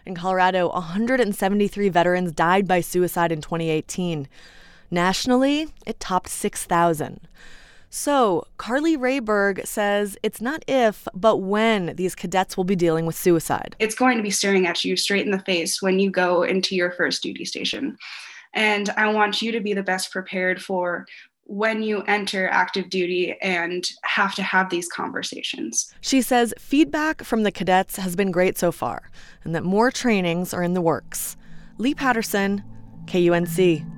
In 0.07 0.15
Colorado, 0.15 0.71
173 0.71 1.89
veterans 1.91 2.33
died 2.33 2.67
by 2.67 2.81
suicide 2.81 3.31
in 3.31 3.43
2018. 3.43 4.27
Nationally, 4.91 5.69
it 5.87 6.01
topped 6.01 6.29
6,000. 6.31 7.29
So, 7.91 8.47
Carly 8.59 8.99
Rayberg 8.99 9.67
says 9.67 10.19
it's 10.23 10.43
not 10.43 10.63
if, 10.69 11.09
but 11.15 11.39
when 11.39 11.97
these 11.97 12.15
cadets 12.15 12.57
will 12.57 12.65
be 12.65 12.77
dealing 12.77 13.07
with 13.07 13.17
suicide. 13.17 13.77
It's 13.79 13.95
going 13.95 14.19
to 14.19 14.23
be 14.23 14.31
staring 14.31 14.67
at 14.67 14.85
you 14.85 14.95
straight 14.97 15.25
in 15.25 15.31
the 15.31 15.39
face 15.41 15.81
when 15.81 15.99
you 15.99 16.11
go 16.11 16.43
into 16.43 16.75
your 16.75 16.91
first 16.91 17.23
duty 17.23 17.47
station. 17.47 17.97
And 18.55 18.91
I 18.91 19.09
want 19.09 19.43
you 19.43 19.53
to 19.53 19.61
be 19.61 19.75
the 19.75 19.83
best 19.83 20.11
prepared 20.13 20.63
for 20.63 21.07
when 21.45 21.83
you 21.83 22.03
enter 22.03 22.47
active 22.49 22.91
duty 22.91 23.35
and 23.41 23.89
have 24.05 24.35
to 24.35 24.43
have 24.43 24.69
these 24.69 24.87
conversations. 24.89 25.93
She 26.03 26.21
says 26.21 26.53
feedback 26.59 27.25
from 27.25 27.43
the 27.43 27.51
cadets 27.51 27.97
has 27.97 28.15
been 28.15 28.31
great 28.31 28.59
so 28.59 28.71
far 28.71 29.11
and 29.45 29.55
that 29.55 29.65
more 29.65 29.91
trainings 29.91 30.53
are 30.53 30.63
in 30.63 30.75
the 30.75 30.83
works. 30.83 31.37
Leigh 31.79 31.95
Paterson, 31.95 32.63
KUNC. 33.07 33.98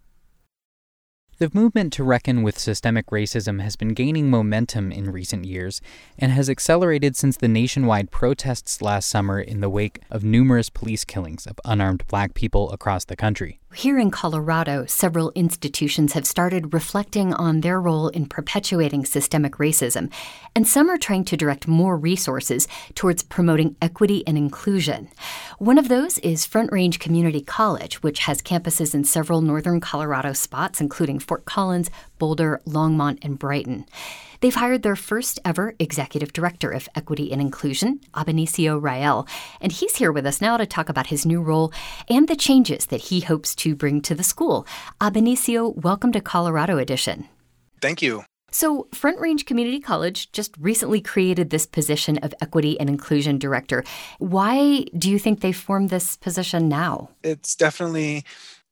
The 1.41 1.49
movement 1.55 1.91
to 1.93 2.03
reckon 2.03 2.43
with 2.43 2.59
systemic 2.59 3.07
racism 3.07 3.63
has 3.63 3.75
been 3.75 3.95
gaining 3.95 4.29
momentum 4.29 4.91
in 4.91 5.11
recent 5.11 5.43
years 5.43 5.81
and 6.19 6.31
has 6.31 6.51
accelerated 6.51 7.15
since 7.15 7.35
the 7.35 7.47
nationwide 7.47 8.11
protests 8.11 8.79
last 8.79 9.09
summer 9.09 9.41
in 9.41 9.59
the 9.59 9.67
wake 9.67 10.03
of 10.11 10.23
numerous 10.23 10.69
police 10.69 11.03
killings 11.03 11.47
of 11.47 11.59
unarmed 11.65 12.05
black 12.05 12.35
people 12.35 12.71
across 12.71 13.05
the 13.05 13.15
country. 13.15 13.60
Here 13.73 13.97
in 13.97 14.11
Colorado, 14.11 14.85
several 14.85 15.31
institutions 15.33 16.11
have 16.11 16.27
started 16.27 16.73
reflecting 16.73 17.33
on 17.33 17.61
their 17.61 17.79
role 17.79 18.09
in 18.09 18.25
perpetuating 18.25 19.05
systemic 19.05 19.53
racism, 19.53 20.11
and 20.53 20.67
some 20.67 20.89
are 20.89 20.97
trying 20.97 21.23
to 21.25 21.37
direct 21.37 21.69
more 21.69 21.95
resources 21.95 22.67
towards 22.95 23.23
promoting 23.23 23.77
equity 23.81 24.27
and 24.27 24.37
inclusion. 24.37 25.07
One 25.57 25.77
of 25.77 25.87
those 25.87 26.19
is 26.19 26.45
Front 26.45 26.73
Range 26.73 26.99
Community 26.99 27.39
College, 27.39 28.03
which 28.03 28.19
has 28.19 28.41
campuses 28.41 28.93
in 28.93 29.05
several 29.05 29.39
northern 29.39 29.79
Colorado 29.79 30.33
spots, 30.33 30.81
including 30.81 31.19
Fort 31.19 31.45
Collins, 31.45 31.89
Boulder, 32.19 32.59
Longmont, 32.67 33.19
and 33.23 33.39
Brighton. 33.39 33.85
They've 34.41 34.53
hired 34.53 34.81
their 34.81 34.95
first 34.95 35.39
ever 35.45 35.75
executive 35.77 36.33
director 36.33 36.71
of 36.71 36.89
equity 36.95 37.31
and 37.31 37.39
inclusion, 37.39 38.01
Abenicio 38.15 38.81
Rael, 38.81 39.27
and 39.61 39.71
he's 39.71 39.95
here 39.95 40.11
with 40.11 40.25
us 40.25 40.41
now 40.41 40.57
to 40.57 40.65
talk 40.65 40.89
about 40.89 41.07
his 41.07 41.27
new 41.27 41.41
role 41.41 41.71
and 42.09 42.27
the 42.27 42.35
changes 42.35 42.87
that 42.87 43.01
he 43.01 43.21
hopes 43.21 43.53
to 43.55 43.75
bring 43.75 44.01
to 44.01 44.15
the 44.15 44.23
school. 44.23 44.65
Abenicio, 44.99 45.75
welcome 45.75 46.11
to 46.11 46.21
Colorado 46.21 46.79
Edition. 46.79 47.29
Thank 47.81 48.01
you. 48.01 48.23
So, 48.53 48.87
Front 48.93 49.19
Range 49.19 49.45
Community 49.45 49.79
College 49.79 50.31
just 50.31 50.57
recently 50.59 51.01
created 51.01 51.51
this 51.51 51.65
position 51.65 52.17
of 52.17 52.33
Equity 52.41 52.79
and 52.79 52.89
Inclusion 52.89 53.37
Director. 53.37 53.83
Why 54.17 54.85
do 54.97 55.09
you 55.09 55.19
think 55.19 55.39
they 55.39 55.53
formed 55.53 55.89
this 55.89 56.17
position 56.17 56.67
now? 56.67 57.11
It's 57.23 57.55
definitely 57.55 58.25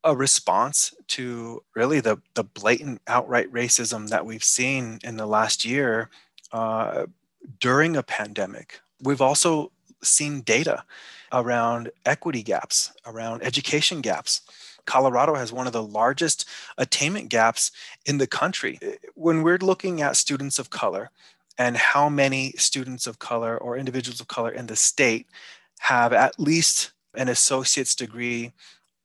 a 0.03 0.15
response 0.15 0.93
to 1.07 1.63
really 1.75 1.99
the, 1.99 2.21
the 2.35 2.43
blatant 2.43 3.01
outright 3.07 3.51
racism 3.51 4.07
that 4.09 4.25
we've 4.25 4.43
seen 4.43 4.99
in 5.03 5.17
the 5.17 5.25
last 5.25 5.65
year 5.65 6.09
uh, 6.51 7.05
during 7.59 7.95
a 7.95 8.03
pandemic. 8.03 8.79
We've 9.01 9.21
also 9.21 9.71
seen 10.01 10.41
data 10.41 10.83
around 11.33 11.91
equity 12.05 12.43
gaps, 12.43 12.91
around 13.05 13.43
education 13.43 14.01
gaps. 14.01 14.41
Colorado 14.85 15.35
has 15.35 15.53
one 15.53 15.67
of 15.67 15.73
the 15.73 15.83
largest 15.83 16.47
attainment 16.77 17.29
gaps 17.29 17.71
in 18.05 18.17
the 18.17 18.27
country. 18.27 18.79
When 19.13 19.43
we're 19.43 19.57
looking 19.57 20.01
at 20.01 20.17
students 20.17 20.57
of 20.57 20.69
color 20.69 21.11
and 21.57 21.77
how 21.77 22.09
many 22.09 22.53
students 22.53 23.05
of 23.05 23.19
color 23.19 23.57
or 23.57 23.77
individuals 23.77 24.21
of 24.21 24.27
color 24.27 24.51
in 24.51 24.67
the 24.67 24.75
state 24.75 25.27
have 25.79 26.13
at 26.13 26.39
least 26.39 26.91
an 27.13 27.27
associate's 27.27 27.95
degree 27.95 28.53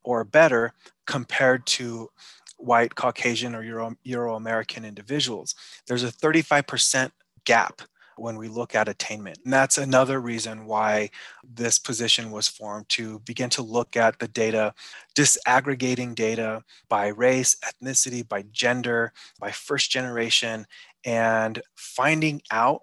or 0.05 0.25
better 0.25 0.73
compared 1.07 1.67
to 1.67 2.11
white 2.57 2.95
Caucasian 2.95 3.55
or 3.55 3.63
Euro, 3.63 3.97
Euro 4.05 4.37
American 4.37 4.85
individuals. 4.85 5.55
There's 5.87 6.05
a 6.05 6.13
35% 6.13 7.11
gap 7.45 7.83
when 8.17 8.37
we 8.37 8.49
look 8.49 8.75
at 8.75 8.89
attainment. 8.89 9.39
And 9.45 9.53
that's 9.53 9.77
another 9.79 10.21
reason 10.21 10.67
why 10.67 11.11
this 11.43 11.79
position 11.79 12.31
was 12.31 12.49
formed 12.49 12.89
to 12.91 13.19
begin 13.21 13.51
to 13.51 13.63
look 13.63 13.97
at 13.97 14.19
the 14.19 14.29
data, 14.29 14.73
disaggregating 15.17 16.15
data 16.15 16.63
by 16.89 17.09
race, 17.09 17.57
ethnicity, 17.65 18.27
by 18.27 18.43
gender, 18.53 19.13
by 19.41 19.51
first 19.51 19.91
generation, 19.91 20.67
and 21.05 21.61
finding 21.75 22.41
out 22.51 22.83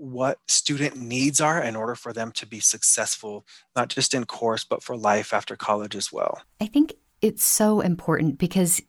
what 0.00 0.38
student 0.48 0.96
needs 0.96 1.40
are 1.40 1.62
in 1.62 1.76
order 1.76 1.94
for 1.94 2.12
them 2.12 2.32
to 2.32 2.46
be 2.46 2.58
successful, 2.58 3.46
not 3.76 3.88
just 3.88 4.14
in 4.14 4.24
course, 4.24 4.64
but 4.64 4.82
for 4.82 4.96
life 4.96 5.34
after 5.34 5.56
college 5.56 5.94
as 5.94 6.10
well. 6.10 6.40
I 6.60 6.66
think 6.66 6.94
it's 7.20 7.44
so 7.44 7.80
important 7.80 8.38
because 8.38 8.80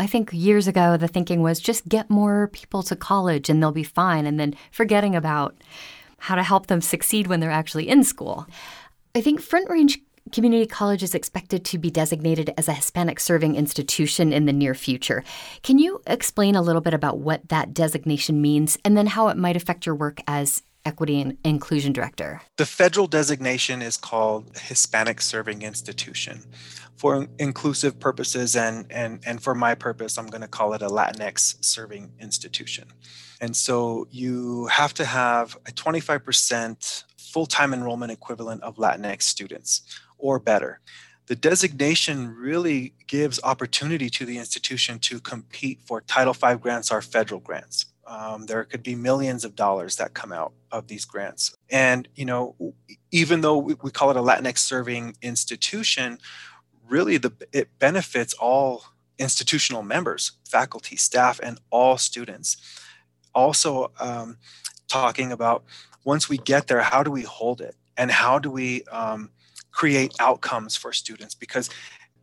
I 0.00 0.08
think 0.08 0.30
years 0.32 0.66
ago 0.66 0.96
the 0.96 1.06
thinking 1.06 1.42
was 1.42 1.60
just 1.60 1.88
get 1.88 2.10
more 2.10 2.48
people 2.48 2.82
to 2.84 2.96
college 2.96 3.48
and 3.48 3.62
they'll 3.62 3.72
be 3.72 3.84
fine, 3.84 4.26
and 4.26 4.38
then 4.38 4.54
forgetting 4.72 5.14
about 5.14 5.56
how 6.18 6.34
to 6.34 6.42
help 6.42 6.66
them 6.66 6.80
succeed 6.80 7.28
when 7.28 7.38
they're 7.38 7.50
actually 7.50 7.88
in 7.88 8.02
school. 8.02 8.46
I 9.14 9.20
think 9.20 9.40
Front 9.40 9.70
Range 9.70 9.96
Community 10.32 10.66
College 10.66 11.02
is 11.02 11.14
expected 11.14 11.64
to 11.66 11.78
be 11.78 11.90
designated 11.90 12.52
as 12.56 12.68
a 12.68 12.72
Hispanic 12.72 13.20
serving 13.20 13.56
institution 13.56 14.32
in 14.32 14.46
the 14.46 14.52
near 14.52 14.74
future. 14.74 15.24
Can 15.62 15.78
you 15.78 16.02
explain 16.06 16.54
a 16.54 16.62
little 16.62 16.80
bit 16.80 16.94
about 16.94 17.18
what 17.18 17.48
that 17.48 17.72
designation 17.74 18.42
means 18.42 18.78
and 18.84 18.96
then 18.96 19.06
how 19.06 19.28
it 19.28 19.36
might 19.36 19.56
affect 19.56 19.86
your 19.86 19.94
work 19.94 20.20
as 20.26 20.62
Equity 20.84 21.20
and 21.20 21.36
Inclusion 21.44 21.92
Director? 21.92 22.40
The 22.56 22.66
federal 22.66 23.06
designation 23.06 23.82
is 23.82 23.96
called 23.96 24.56
Hispanic 24.56 25.20
Serving 25.20 25.62
Institution. 25.62 26.44
For 26.96 27.28
inclusive 27.38 28.00
purposes 28.00 28.56
and, 28.56 28.86
and, 28.90 29.20
and 29.24 29.40
for 29.40 29.54
my 29.54 29.76
purpose, 29.76 30.18
I'm 30.18 30.26
going 30.26 30.40
to 30.40 30.48
call 30.48 30.72
it 30.72 30.82
a 30.82 30.88
Latinx 30.88 31.64
serving 31.64 32.10
institution. 32.20 32.88
And 33.40 33.54
so 33.54 34.08
you 34.10 34.66
have 34.66 34.94
to 34.94 35.04
have 35.04 35.56
a 35.66 35.70
25% 35.70 37.04
full 37.16 37.46
time 37.46 37.72
enrollment 37.72 38.10
equivalent 38.10 38.62
of 38.62 38.76
Latinx 38.76 39.22
students 39.22 39.82
or 40.18 40.38
better. 40.38 40.80
The 41.26 41.36
designation 41.36 42.34
really 42.34 42.94
gives 43.06 43.38
opportunity 43.44 44.08
to 44.10 44.24
the 44.24 44.38
institution 44.38 44.98
to 45.00 45.20
compete 45.20 45.80
for 45.84 46.00
Title 46.00 46.32
V 46.32 46.54
grants 46.54 46.90
or 46.90 47.02
federal 47.02 47.40
grants. 47.40 47.86
Um, 48.06 48.46
there 48.46 48.64
could 48.64 48.82
be 48.82 48.94
millions 48.94 49.44
of 49.44 49.54
dollars 49.54 49.96
that 49.96 50.14
come 50.14 50.32
out 50.32 50.54
of 50.72 50.88
these 50.88 51.04
grants. 51.04 51.54
And, 51.70 52.08
you 52.14 52.24
know, 52.24 52.56
even 53.10 53.42
though 53.42 53.58
we, 53.58 53.74
call 53.74 54.10
it 54.10 54.16
a 54.16 54.20
Latinx 54.20 54.58
serving 54.58 55.16
institution, 55.20 56.18
really 56.88 57.18
the, 57.18 57.32
it 57.52 57.78
benefits 57.78 58.32
all 58.32 58.84
institutional 59.18 59.82
members, 59.82 60.32
faculty, 60.48 60.96
staff, 60.96 61.38
and 61.42 61.60
all 61.68 61.98
students. 61.98 62.56
Also, 63.34 63.92
um, 64.00 64.38
talking 64.88 65.30
about 65.30 65.64
once 66.04 66.30
we 66.30 66.38
get 66.38 66.68
there, 66.68 66.80
how 66.80 67.02
do 67.02 67.10
we 67.10 67.22
hold 67.22 67.60
it? 67.60 67.76
And 67.98 68.10
how 68.10 68.38
do 68.38 68.50
we 68.50 68.84
um, 68.84 69.30
create 69.80 70.12
outcomes 70.28 70.72
for 70.82 70.92
students? 70.92 71.34
Because 71.44 71.70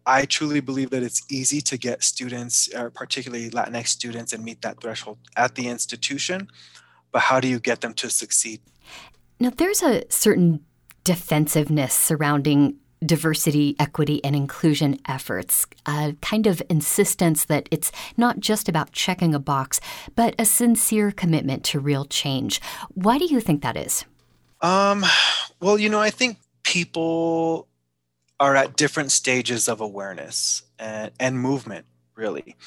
I 0.05 0.25
truly 0.25 0.61
believe 0.69 0.89
that 0.89 1.03
it's 1.03 1.21
easy 1.31 1.61
to 1.61 1.77
get 1.77 2.03
students, 2.03 2.69
particularly 2.93 3.49
Latinx 3.49 3.87
students, 3.87 4.33
and 4.33 4.43
meet 4.43 4.61
that 4.61 4.81
threshold 4.81 5.17
at 5.35 5.55
the 5.55 5.65
institution. 5.75 6.49
But 7.11 7.21
how 7.29 7.39
do 7.39 7.47
you 7.47 7.59
get 7.59 7.79
them 7.79 7.93
to 7.95 8.09
succeed? 8.09 8.59
Now, 9.39 9.51
there's 9.55 9.81
a 9.81 10.03
certain 10.09 10.65
defensiveness 11.03 11.93
surrounding 11.93 12.75
diversity, 13.05 13.75
equity, 13.79 14.17
and 14.23 14.35
inclusion 14.35 14.97
efforts, 15.07 15.65
a 15.85 16.15
kind 16.21 16.47
of 16.47 16.61
insistence 16.69 17.45
that 17.45 17.67
it's 17.71 17.91
not 18.17 18.39
just 18.39 18.67
about 18.67 18.91
checking 18.91 19.33
a 19.35 19.39
box, 19.39 19.79
but 20.15 20.35
a 20.39 20.45
sincere 20.45 21.11
commitment 21.11 21.63
to 21.63 21.79
real 21.79 22.05
change. 22.05 22.61
Why 22.93 23.17
do 23.17 23.25
you 23.25 23.39
think 23.39 23.61
that 23.61 23.77
is? 23.77 24.05
Um, 24.61 25.05
well, 25.61 25.77
you 25.77 25.89
know, 25.89 25.99
I 25.99 26.09
think 26.09 26.37
people 26.65 27.67
are 28.39 28.55
at 28.57 28.75
different 28.75 29.13
stages 29.13 29.69
of 29.69 29.79
awareness 29.79 30.63
and, 30.77 31.11
and 31.19 31.39
movement, 31.39 31.85
really. 32.15 32.57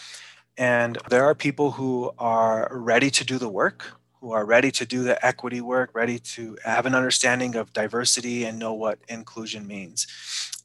And 0.57 0.97
there 1.11 1.25
are 1.25 1.35
people 1.35 1.73
who 1.73 2.13
are 2.19 2.69
ready 2.73 3.11
to 3.11 3.25
do 3.25 3.37
the 3.39 3.49
work, 3.49 3.93
who 4.21 4.33
are 4.33 4.47
ready 4.47 4.71
to 4.71 4.87
do 4.87 5.03
the 5.03 5.25
equity 5.25 5.61
work, 5.61 5.91
ready 5.93 6.19
to 6.19 6.57
have 6.65 6.87
an 6.87 6.95
understanding 6.95 7.55
of 7.55 7.73
diversity 7.73 8.45
and 8.45 8.59
know 8.59 8.73
what 8.73 8.99
inclusion 9.09 9.67
means. 9.67 10.07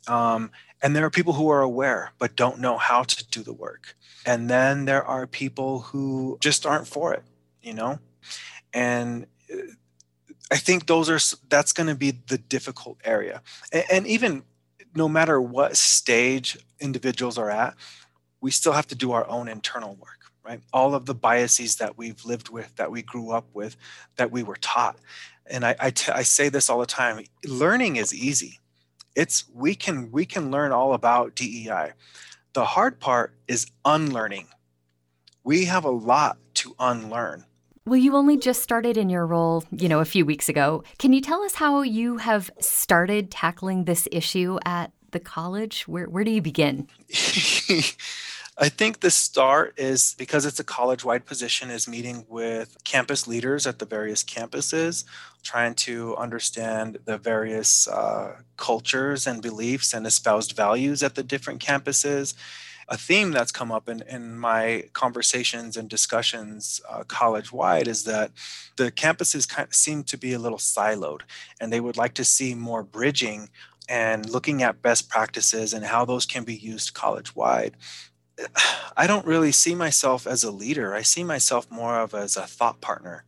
Um, 0.08 0.52
and 0.82 0.96
there 0.96 1.06
are 1.06 1.10
people 1.10 1.34
who 1.34 1.50
are 1.50 1.62
aware 1.62 2.12
but 2.20 2.36
don't 2.36 2.60
know 2.60 2.78
how 2.78 3.04
to 3.04 3.28
do 3.28 3.44
the 3.44 3.54
work. 3.54 3.96
And 4.26 4.50
then 4.50 4.86
there 4.86 5.04
are 5.04 5.28
people 5.28 5.82
who 5.82 6.38
just 6.40 6.66
aren't 6.66 6.88
for 6.88 7.14
it, 7.14 7.24
you 7.62 7.74
know? 7.74 8.00
And 8.74 9.28
uh, 9.52 9.58
I 10.54 10.58
think 10.58 10.86
those 10.86 11.10
are 11.10 11.20
that's 11.50 11.74
going 11.74 11.88
to 11.88 11.96
be 11.96 12.12
the 12.28 12.38
difficult 12.38 12.98
area. 13.04 13.42
And, 13.72 13.84
and 13.92 14.08
even 14.08 14.44
no 14.96 15.10
matter 15.10 15.42
what 15.42 15.76
stage 15.76 16.58
individuals 16.80 17.38
are 17.38 17.50
at, 17.50 17.76
we 18.40 18.52
still 18.52 18.74
have 18.74 18.88
to 18.88 18.96
do 18.96 19.12
our 19.14 19.28
own 19.28 19.48
internal 19.48 19.96
work 19.96 20.24
right? 20.44 20.62
All 20.72 20.94
of 20.94 21.06
the 21.06 21.16
biases 21.16 21.78
that 21.78 21.98
we've 21.98 22.24
lived 22.26 22.50
with 22.50 22.76
that 22.76 22.92
we 22.92 23.02
grew 23.02 23.32
up 23.32 23.46
with 23.54 23.78
that 24.18 24.32
we 24.32 24.44
were 24.44 24.58
taught. 24.58 24.98
And 25.46 25.66
I, 25.66 25.76
I, 25.80 25.90
t- 25.90 26.12
I 26.12 26.24
say 26.24 26.50
this 26.50 26.70
all 26.70 26.80
the 26.80 26.86
time 26.86 27.24
learning 27.46 27.96
is 27.96 28.14
easy. 28.14 28.60
It's 29.16 29.46
we 29.54 29.76
can 29.76 30.12
we 30.12 30.26
can 30.26 30.52
learn 30.52 30.72
all 30.72 30.94
about 30.94 31.36
dei 31.36 31.70
the 32.54 32.66
hard 32.66 33.00
part 33.00 33.34
is 33.48 33.68
unlearning. 33.86 34.48
We 35.44 35.66
have 35.66 35.86
a 35.86 35.92
lot 35.92 36.38
to 36.56 36.76
unlearn 36.80 37.46
well, 37.86 37.98
you 37.98 38.16
only 38.16 38.38
just 38.38 38.62
started 38.62 38.98
in 38.98 39.10
your 39.10 39.26
role, 39.26 39.64
you 39.72 39.90
know, 39.90 40.00
a 40.00 40.06
few 40.06 40.26
weeks 40.26 40.48
ago. 40.48 40.84
Can 41.00 41.12
you 41.12 41.22
tell 41.22 41.44
us 41.44 41.56
how 41.56 41.82
you 41.82 42.18
have 42.18 42.50
started 42.60 43.30
tackling 43.30 43.86
this 43.86 44.08
issue 44.12 44.58
at 44.66 44.92
the 45.12 45.20
college? 45.20 45.88
Where 45.88 46.10
where 46.10 46.24
do 46.24 46.32
you 46.32 46.42
begin? 46.42 46.88
I 48.56 48.70
think 48.70 49.00
the 49.00 49.10
start 49.10 49.74
is 49.78 50.16
because 50.18 50.46
it's 50.46 50.60
a 50.60 50.64
college 50.64 51.04
wide 51.04 51.26
position, 51.26 51.72
is 51.72 51.88
meeting 51.88 52.26
with 52.30 52.78
campus 52.84 53.28
leaders 53.28 53.66
at 53.66 53.80
the 53.80 53.86
various 53.86 54.24
campuses, 54.24 55.06
trying 55.42 55.74
to 55.76 56.16
understand 56.18 57.00
the 57.06 57.18
various 57.18 57.88
uh, 57.88 58.38
cultures 58.58 59.26
and 59.26 59.42
beliefs 59.42 59.92
and 59.94 60.06
espoused 60.06 60.56
values 60.56 61.02
at 61.02 61.16
the 61.16 61.24
different 61.24 61.62
campuses. 61.62 62.36
A 62.90 62.98
theme 62.98 63.32
that's 63.32 63.52
come 63.52 63.72
up 63.72 63.88
in, 63.90 64.02
in 64.10 64.38
my 64.38 64.86
conversations 64.94 65.78
and 65.78 65.90
discussions 65.90 66.82
uh, 66.90 67.04
college 67.08 67.52
wide 67.52 67.88
is 67.88 68.04
that 68.04 68.32
the 68.76 68.92
campuses 68.92 69.48
kind 69.48 69.68
of 69.68 69.74
seem 69.74 70.04
to 70.04 70.18
be 70.18 70.34
a 70.34 70.40
little 70.40 70.58
siloed, 70.58 71.22
and 71.60 71.72
they 71.72 71.80
would 71.80 71.98
like 71.98 72.14
to 72.16 72.26
see 72.26 72.54
more 72.54 72.84
bridging 72.84 73.50
and 73.90 74.30
looking 74.30 74.64
at 74.64 74.82
best 74.82 75.10
practices 75.10 75.74
and 75.74 75.86
how 75.86 76.06
those 76.06 76.26
can 76.26 76.44
be 76.44 76.56
used 76.56 76.94
college 76.94 77.36
wide 77.36 77.76
I 78.98 79.08
don't 79.08 79.26
really 79.26 79.52
see 79.52 79.76
myself 79.76 80.28
as 80.28 80.44
a 80.44 80.52
leader. 80.52 80.94
I 80.94 81.02
see 81.02 81.24
myself 81.24 81.70
more 81.70 82.00
of 82.00 82.14
as 82.14 82.38
a 82.38 82.48
thought 82.48 82.82
partner 82.82 83.26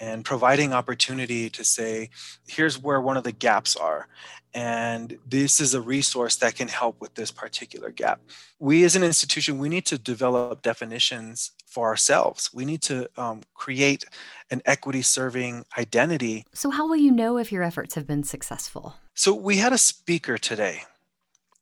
and 0.00 0.24
providing 0.24 0.72
opportunity 0.72 1.50
to 1.50 1.64
say, 1.64 2.10
here's 2.46 2.80
where 2.80 3.00
one 3.00 3.16
of 3.16 3.24
the 3.24 3.32
gaps 3.32 3.74
are. 3.74 4.08
And 4.58 5.18
this 5.24 5.60
is 5.60 5.72
a 5.74 5.80
resource 5.80 6.34
that 6.36 6.56
can 6.56 6.66
help 6.66 7.00
with 7.00 7.14
this 7.14 7.30
particular 7.30 7.90
gap. 7.90 8.20
We, 8.58 8.82
as 8.82 8.96
an 8.96 9.04
institution, 9.04 9.58
we 9.58 9.68
need 9.68 9.86
to 9.86 9.98
develop 9.98 10.62
definitions 10.62 11.52
for 11.64 11.86
ourselves. 11.86 12.50
We 12.52 12.64
need 12.64 12.82
to 12.82 13.08
um, 13.16 13.42
create 13.54 14.04
an 14.50 14.60
equity 14.66 15.02
serving 15.02 15.64
identity. 15.78 16.44
So, 16.54 16.70
how 16.70 16.88
will 16.88 16.96
you 16.96 17.12
know 17.12 17.38
if 17.38 17.52
your 17.52 17.62
efforts 17.62 17.94
have 17.94 18.04
been 18.04 18.24
successful? 18.24 18.96
So, 19.14 19.32
we 19.32 19.58
had 19.58 19.72
a 19.72 19.78
speaker 19.78 20.38
today, 20.38 20.82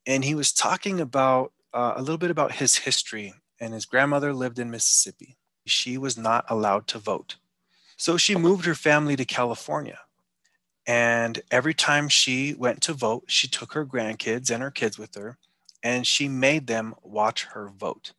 and 0.07 0.25
he 0.25 0.35
was 0.35 0.51
talking 0.51 0.99
about 0.99 1.53
uh, 1.75 1.93
a 1.97 2.01
little 2.01 2.17
bit 2.17 2.31
about 2.31 2.53
his 2.53 2.77
history. 2.77 3.35
And 3.61 3.75
his 3.75 3.87
grandmother 3.87 4.33
lived 4.33 4.59
in 4.59 4.71
Mississippi. 4.71 5.37
She 5.67 5.97
was 5.99 6.17
not 6.19 6.45
allowed 6.49 6.87
to 6.89 6.99
vote. 6.99 7.37
So 7.97 8.19
she 8.19 8.37
moved 8.37 8.67
her 8.67 8.75
family 8.75 9.17
to 9.17 9.25
California. 9.25 9.99
And 10.87 11.43
every 11.51 11.75
time 11.75 12.09
she 12.09 12.55
went 12.55 12.81
to 12.83 12.93
vote, 12.93 13.25
she 13.27 13.49
took 13.49 13.73
her 13.73 13.85
grandkids 13.85 14.51
and 14.51 14.63
her 14.63 14.71
kids 14.71 14.99
with 14.99 15.15
her 15.17 15.39
and 15.83 16.07
she 16.07 16.29
made 16.29 16.67
them 16.67 16.95
watch 17.03 17.45
her 17.45 17.69
vote. 17.69 18.13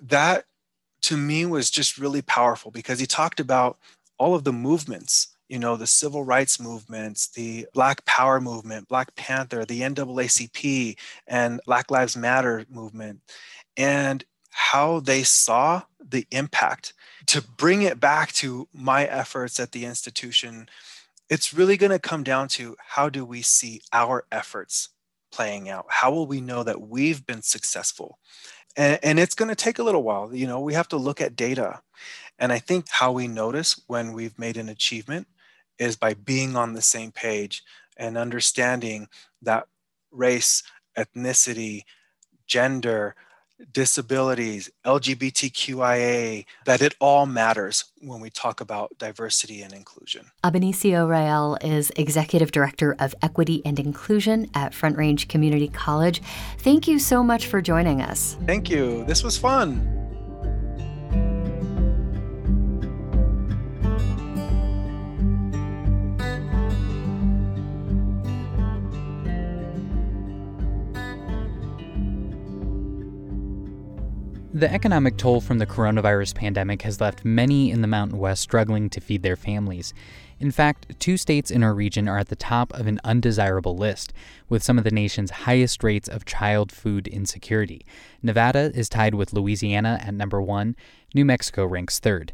That 0.00 0.44
to 1.02 1.16
me 1.16 1.44
was 1.46 1.70
just 1.70 1.98
really 1.98 2.22
powerful 2.22 2.70
because 2.70 2.98
he 2.98 3.06
talked 3.06 3.40
about 3.40 3.78
all 4.18 4.34
of 4.34 4.44
the 4.44 4.52
movements 4.52 5.34
you 5.48 5.58
know, 5.58 5.76
the 5.76 5.86
civil 5.86 6.24
rights 6.24 6.58
movements, 6.58 7.28
the 7.28 7.66
Black 7.74 8.04
Power 8.06 8.40
movement, 8.40 8.88
Black 8.88 9.14
Panther, 9.14 9.64
the 9.64 9.82
NAACP, 9.82 10.96
and 11.26 11.60
Black 11.66 11.90
Lives 11.90 12.16
Matter 12.16 12.64
movement, 12.70 13.20
and 13.76 14.24
how 14.50 15.00
they 15.00 15.22
saw 15.22 15.82
the 16.00 16.26
impact. 16.30 16.94
To 17.26 17.42
bring 17.42 17.82
it 17.82 18.00
back 18.00 18.32
to 18.34 18.68
my 18.72 19.04
efforts 19.04 19.60
at 19.60 19.72
the 19.72 19.84
institution, 19.84 20.68
it's 21.30 21.54
really 21.54 21.76
going 21.76 21.92
to 21.92 21.98
come 21.98 22.22
down 22.22 22.48
to 22.48 22.76
how 22.78 23.08
do 23.08 23.24
we 23.24 23.42
see 23.42 23.80
our 23.92 24.24
efforts 24.30 24.90
playing 25.32 25.68
out? 25.68 25.86
How 25.88 26.10
will 26.10 26.26
we 26.26 26.40
know 26.40 26.62
that 26.62 26.80
we've 26.80 27.26
been 27.26 27.42
successful? 27.42 28.18
And, 28.76 28.98
and 29.02 29.18
it's 29.18 29.34
going 29.34 29.48
to 29.48 29.54
take 29.54 29.78
a 29.78 29.82
little 29.82 30.02
while. 30.02 30.34
You 30.34 30.46
know, 30.46 30.60
we 30.60 30.74
have 30.74 30.88
to 30.88 30.96
look 30.96 31.20
at 31.20 31.36
data. 31.36 31.80
And 32.38 32.52
I 32.52 32.58
think 32.58 32.86
how 32.90 33.12
we 33.12 33.28
notice 33.28 33.80
when 33.86 34.12
we've 34.12 34.38
made 34.38 34.56
an 34.56 34.68
achievement 34.68 35.26
is 35.78 35.96
by 35.96 36.14
being 36.14 36.56
on 36.56 36.72
the 36.72 36.82
same 36.82 37.10
page 37.10 37.62
and 37.96 38.18
understanding 38.18 39.08
that 39.42 39.66
race, 40.10 40.62
ethnicity, 40.96 41.82
gender, 42.46 43.14
disabilities, 43.72 44.70
LGBTQIA, 44.84 46.44
that 46.64 46.82
it 46.82 46.94
all 47.00 47.26
matters 47.26 47.84
when 48.00 48.20
we 48.20 48.30
talk 48.30 48.60
about 48.60 48.96
diversity 48.98 49.62
and 49.62 49.72
inclusion. 49.72 50.26
Abenicio 50.42 51.08
Rael 51.08 51.56
is 51.62 51.90
Executive 51.96 52.52
Director 52.52 52.96
of 52.98 53.14
Equity 53.22 53.62
and 53.64 53.78
Inclusion 53.78 54.50
at 54.54 54.74
Front 54.74 54.96
Range 54.96 55.26
Community 55.28 55.68
College. 55.68 56.22
Thank 56.58 56.86
you 56.86 56.98
so 56.98 57.22
much 57.22 57.46
for 57.46 57.60
joining 57.60 58.02
us. 58.02 58.36
Thank 58.46 58.70
you. 58.70 59.04
This 59.04 59.22
was 59.24 59.38
fun. 59.38 60.03
The 74.56 74.72
economic 74.72 75.16
toll 75.16 75.40
from 75.40 75.58
the 75.58 75.66
coronavirus 75.66 76.36
pandemic 76.36 76.82
has 76.82 77.00
left 77.00 77.24
many 77.24 77.72
in 77.72 77.80
the 77.80 77.88
Mountain 77.88 78.18
West 78.18 78.40
struggling 78.40 78.88
to 78.90 79.00
feed 79.00 79.24
their 79.24 79.34
families. 79.34 79.92
In 80.38 80.52
fact, 80.52 81.00
two 81.00 81.16
states 81.16 81.50
in 81.50 81.64
our 81.64 81.74
region 81.74 82.08
are 82.08 82.18
at 82.18 82.28
the 82.28 82.36
top 82.36 82.72
of 82.72 82.86
an 82.86 83.00
undesirable 83.02 83.76
list, 83.76 84.12
with 84.48 84.62
some 84.62 84.78
of 84.78 84.84
the 84.84 84.92
nation's 84.92 85.32
highest 85.32 85.82
rates 85.82 86.08
of 86.08 86.24
child 86.24 86.70
food 86.70 87.08
insecurity. 87.08 87.84
Nevada 88.22 88.70
is 88.76 88.88
tied 88.88 89.16
with 89.16 89.32
Louisiana 89.32 89.98
at 90.00 90.14
number 90.14 90.40
one, 90.40 90.76
New 91.16 91.24
Mexico 91.24 91.66
ranks 91.66 91.98
third. 91.98 92.32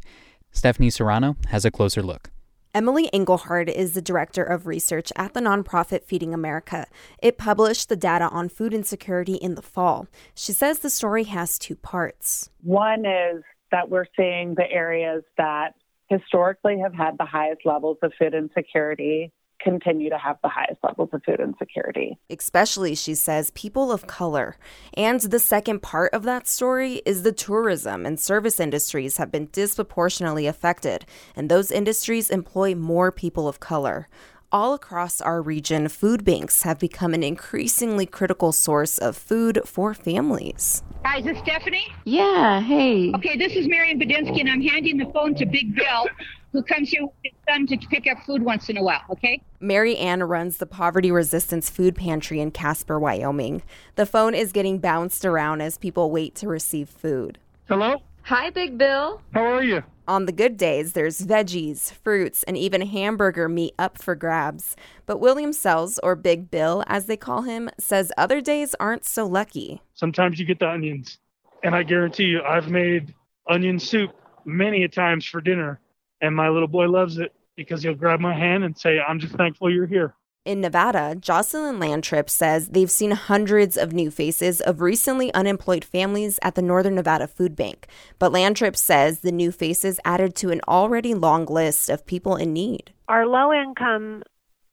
Stephanie 0.51 0.91
Serrano 0.91 1.37
has 1.47 1.65
a 1.65 1.71
closer 1.71 2.03
look. 2.03 2.30
Emily 2.73 3.09
Engelhard 3.13 3.67
is 3.67 3.91
the 3.91 4.01
director 4.01 4.43
of 4.43 4.65
research 4.65 5.11
at 5.17 5.33
the 5.33 5.41
nonprofit 5.41 6.05
Feeding 6.05 6.33
America. 6.33 6.87
It 7.21 7.37
published 7.37 7.89
the 7.89 7.97
data 7.97 8.29
on 8.29 8.47
food 8.47 8.73
insecurity 8.73 9.35
in 9.35 9.55
the 9.55 9.61
fall. 9.61 10.07
She 10.33 10.53
says 10.53 10.79
the 10.79 10.89
story 10.89 11.25
has 11.25 11.59
two 11.59 11.75
parts. 11.75 12.49
One 12.63 13.05
is 13.05 13.43
that 13.71 13.89
we're 13.89 14.05
seeing 14.15 14.55
the 14.55 14.69
areas 14.71 15.23
that 15.37 15.75
historically 16.09 16.79
have 16.79 16.93
had 16.93 17.17
the 17.17 17.25
highest 17.25 17.61
levels 17.65 17.97
of 18.01 18.13
food 18.17 18.33
insecurity 18.33 19.33
continue 19.63 20.09
to 20.09 20.17
have 20.17 20.37
the 20.43 20.49
highest 20.49 20.79
levels 20.83 21.09
of 21.13 21.23
food 21.23 21.39
insecurity. 21.39 22.17
Especially, 22.29 22.95
she 22.95 23.15
says, 23.15 23.51
people 23.51 23.91
of 23.91 24.07
color. 24.07 24.57
And 24.95 25.19
the 25.19 25.39
second 25.39 25.81
part 25.81 26.13
of 26.13 26.23
that 26.23 26.47
story 26.47 27.01
is 27.05 27.23
the 27.23 27.31
tourism 27.31 28.05
and 28.05 28.19
service 28.19 28.59
industries 28.59 29.17
have 29.17 29.31
been 29.31 29.49
disproportionately 29.51 30.47
affected, 30.47 31.05
and 31.35 31.49
those 31.49 31.71
industries 31.71 32.29
employ 32.29 32.75
more 32.75 33.11
people 33.11 33.47
of 33.47 33.59
color. 33.59 34.07
All 34.53 34.73
across 34.73 35.21
our 35.21 35.41
region, 35.41 35.87
food 35.87 36.25
banks 36.25 36.63
have 36.63 36.77
become 36.77 37.13
an 37.13 37.23
increasingly 37.23 38.05
critical 38.05 38.51
source 38.51 38.97
of 38.97 39.15
food 39.15 39.61
for 39.65 39.93
families. 39.93 40.83
Hi, 41.05 41.19
is 41.19 41.25
this 41.25 41.37
Stephanie? 41.39 41.87
Yeah, 42.03 42.59
hey. 42.59 43.13
Okay, 43.15 43.37
this 43.37 43.53
is 43.53 43.69
Mary 43.69 43.91
Ann 43.91 43.99
Badinsky, 43.99 44.41
and 44.41 44.49
I'm 44.49 44.61
handing 44.61 44.97
the 44.97 45.09
phone 45.13 45.35
to 45.35 45.45
Big 45.45 45.73
Bill, 45.73 46.05
who 46.51 46.61
comes 46.61 46.89
here 46.89 47.03
with 47.03 47.13
his 47.23 47.33
son 47.49 47.67
to 47.67 47.77
pick 47.77 48.07
up 48.07 48.23
food 48.25 48.43
once 48.43 48.69
in 48.69 48.77
a 48.77 48.83
while, 48.83 49.01
okay? 49.09 49.41
Mary 49.59 49.95
Ann 49.97 50.23
runs 50.23 50.57
the 50.57 50.65
Poverty 50.65 51.11
Resistance 51.11 51.69
Food 51.69 51.95
Pantry 51.95 52.39
in 52.39 52.51
Casper, 52.51 52.99
Wyoming. 52.99 53.61
The 53.95 54.05
phone 54.05 54.33
is 54.33 54.51
getting 54.51 54.79
bounced 54.79 55.25
around 55.25 55.61
as 55.61 55.77
people 55.77 56.11
wait 56.11 56.35
to 56.35 56.47
receive 56.47 56.89
food. 56.89 57.37
Hello? 57.67 58.01
Hi, 58.23 58.49
Big 58.49 58.77
Bill. 58.77 59.21
How 59.33 59.43
are 59.43 59.63
you? 59.63 59.83
On 60.07 60.25
the 60.25 60.31
good 60.31 60.57
days, 60.57 60.93
there's 60.93 61.21
veggies, 61.21 61.93
fruits, 61.93 62.43
and 62.43 62.57
even 62.57 62.81
hamburger 62.81 63.47
meat 63.47 63.73
up 63.79 63.97
for 63.97 64.13
grabs. 64.13 64.75
But 65.05 65.19
William 65.19 65.53
Sells, 65.53 65.99
or 65.99 66.15
Big 66.15 66.51
Bill 66.51 66.83
as 66.87 67.05
they 67.05 67.17
call 67.17 67.43
him, 67.43 67.69
says 67.79 68.11
other 68.17 68.41
days 68.41 68.75
aren't 68.79 69.05
so 69.05 69.25
lucky. 69.25 69.81
Sometimes 69.93 70.39
you 70.39 70.45
get 70.45 70.59
the 70.59 70.67
onions. 70.67 71.17
And 71.63 71.75
I 71.75 71.83
guarantee 71.83 72.25
you, 72.25 72.41
I've 72.41 72.69
made 72.69 73.13
onion 73.47 73.79
soup 73.79 74.11
many 74.43 74.83
a 74.83 74.89
times 74.89 75.25
for 75.25 75.39
dinner. 75.39 75.79
And 76.21 76.35
my 76.35 76.49
little 76.49 76.67
boy 76.67 76.87
loves 76.87 77.17
it 77.17 77.33
because 77.55 77.83
he'll 77.83 77.95
grab 77.95 78.19
my 78.19 78.33
hand 78.33 78.63
and 78.63 78.77
say, 78.77 78.99
I'm 78.99 79.19
just 79.19 79.35
thankful 79.35 79.69
you're 79.71 79.87
here. 79.87 80.13
In 80.43 80.59
Nevada, 80.59 81.15
Jocelyn 81.19 81.79
Lantrip 81.79 82.27
says 82.27 82.69
they've 82.69 82.89
seen 82.89 83.11
hundreds 83.11 83.77
of 83.77 83.93
new 83.93 84.09
faces 84.09 84.59
of 84.59 84.81
recently 84.81 85.31
unemployed 85.35 85.85
families 85.85 86.39
at 86.41 86.55
the 86.55 86.63
Northern 86.63 86.95
Nevada 86.95 87.27
Food 87.27 87.55
Bank. 87.55 87.85
But 88.17 88.31
Lantrip 88.31 88.75
says 88.75 89.19
the 89.19 89.31
new 89.31 89.51
faces 89.51 89.99
added 90.03 90.35
to 90.37 90.49
an 90.49 90.61
already 90.67 91.13
long 91.13 91.45
list 91.45 91.91
of 91.91 92.07
people 92.07 92.35
in 92.37 92.53
need. 92.53 92.91
Our 93.07 93.27
low 93.27 93.53
income 93.53 94.23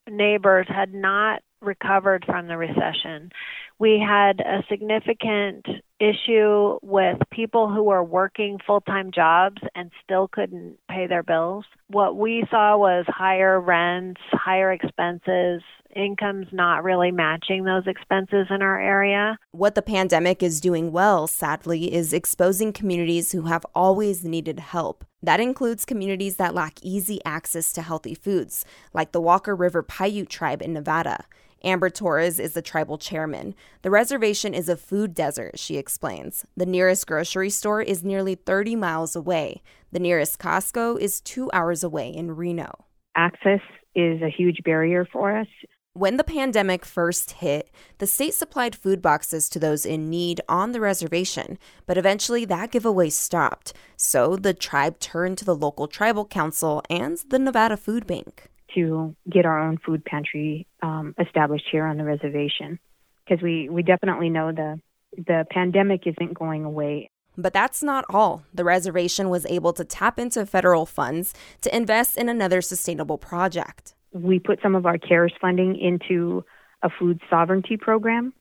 neighbors 0.08 0.66
had 0.70 0.94
not 0.94 1.42
recovered 1.60 2.24
from 2.24 2.46
the 2.46 2.56
recession. 2.56 3.30
We 3.78 4.04
had 4.04 4.40
a 4.40 4.64
significant 4.68 5.66
issue 6.00 6.78
with 6.82 7.18
people 7.30 7.72
who 7.72 7.84
were 7.84 8.02
working 8.02 8.58
full 8.66 8.80
time 8.80 9.10
jobs 9.12 9.62
and 9.74 9.90
still 10.02 10.28
couldn't 10.28 10.78
pay 10.88 11.06
their 11.06 11.22
bills. 11.22 11.64
What 11.88 12.16
we 12.16 12.44
saw 12.50 12.76
was 12.76 13.04
higher 13.08 13.60
rents, 13.60 14.20
higher 14.32 14.72
expenses, 14.72 15.62
incomes 15.94 16.46
not 16.52 16.84
really 16.84 17.10
matching 17.10 17.64
those 17.64 17.86
expenses 17.86 18.46
in 18.50 18.62
our 18.62 18.80
area. 18.80 19.38
What 19.52 19.74
the 19.74 19.82
pandemic 19.82 20.42
is 20.42 20.60
doing 20.60 20.92
well, 20.92 21.26
sadly, 21.26 21.92
is 21.92 22.12
exposing 22.12 22.72
communities 22.72 23.32
who 23.32 23.42
have 23.42 23.64
always 23.74 24.24
needed 24.24 24.60
help. 24.60 25.04
That 25.22 25.40
includes 25.40 25.84
communities 25.84 26.36
that 26.36 26.54
lack 26.54 26.82
easy 26.82 27.20
access 27.24 27.72
to 27.72 27.82
healthy 27.82 28.14
foods, 28.14 28.64
like 28.92 29.12
the 29.12 29.20
Walker 29.20 29.56
River 29.56 29.82
Paiute 29.82 30.28
tribe 30.28 30.62
in 30.62 30.72
Nevada. 30.72 31.24
Amber 31.64 31.90
Torres 31.90 32.38
is 32.38 32.52
the 32.52 32.62
tribal 32.62 32.98
chairman. 32.98 33.54
The 33.82 33.90
reservation 33.90 34.54
is 34.54 34.68
a 34.68 34.76
food 34.76 35.14
desert, 35.14 35.58
she 35.58 35.76
explains. 35.76 36.44
The 36.56 36.66
nearest 36.66 37.06
grocery 37.06 37.50
store 37.50 37.82
is 37.82 38.04
nearly 38.04 38.34
30 38.34 38.76
miles 38.76 39.16
away. 39.16 39.62
The 39.90 39.98
nearest 39.98 40.38
Costco 40.38 41.00
is 41.00 41.20
two 41.20 41.50
hours 41.52 41.82
away 41.82 42.10
in 42.10 42.36
Reno. 42.36 42.84
Access 43.16 43.60
is 43.94 44.22
a 44.22 44.30
huge 44.30 44.62
barrier 44.64 45.06
for 45.12 45.36
us. 45.36 45.48
When 45.94 46.16
the 46.16 46.22
pandemic 46.22 46.84
first 46.84 47.32
hit, 47.32 47.72
the 47.98 48.06
state 48.06 48.34
supplied 48.34 48.76
food 48.76 49.02
boxes 49.02 49.48
to 49.48 49.58
those 49.58 49.84
in 49.84 50.08
need 50.08 50.40
on 50.48 50.70
the 50.70 50.80
reservation, 50.80 51.58
but 51.86 51.98
eventually 51.98 52.44
that 52.44 52.70
giveaway 52.70 53.10
stopped. 53.10 53.72
So 53.96 54.36
the 54.36 54.54
tribe 54.54 55.00
turned 55.00 55.38
to 55.38 55.44
the 55.44 55.56
local 55.56 55.88
tribal 55.88 56.24
council 56.24 56.84
and 56.88 57.18
the 57.30 57.38
Nevada 57.40 57.76
Food 57.76 58.06
Bank 58.06 58.48
to 58.74 59.14
get 59.30 59.46
our 59.46 59.58
own 59.58 59.78
food 59.78 60.04
pantry 60.04 60.66
um, 60.82 61.14
established 61.18 61.66
here 61.70 61.84
on 61.84 61.96
the 61.96 62.04
reservation 62.04 62.78
because 63.24 63.42
we, 63.42 63.68
we 63.68 63.82
definitely 63.82 64.30
know 64.30 64.52
the 64.52 64.80
the 65.16 65.46
pandemic 65.50 66.06
isn't 66.06 66.34
going 66.34 66.64
away. 66.64 67.10
But 67.36 67.52
that's 67.52 67.82
not 67.82 68.04
all. 68.08 68.42
The 68.52 68.64
reservation 68.64 69.30
was 69.30 69.46
able 69.46 69.72
to 69.74 69.84
tap 69.84 70.18
into 70.18 70.44
federal 70.44 70.86
funds 70.86 71.34
to 71.62 71.74
invest 71.74 72.18
in 72.18 72.28
another 72.28 72.60
sustainable 72.60 73.16
project. 73.16 73.94
We 74.12 74.38
put 74.38 74.60
some 74.62 74.74
of 74.74 74.86
our 74.86 74.98
CARES 74.98 75.32
funding 75.40 75.78
into 75.78 76.44
a 76.82 76.90
food 76.90 77.20
sovereignty 77.30 77.76
program, 77.76 78.32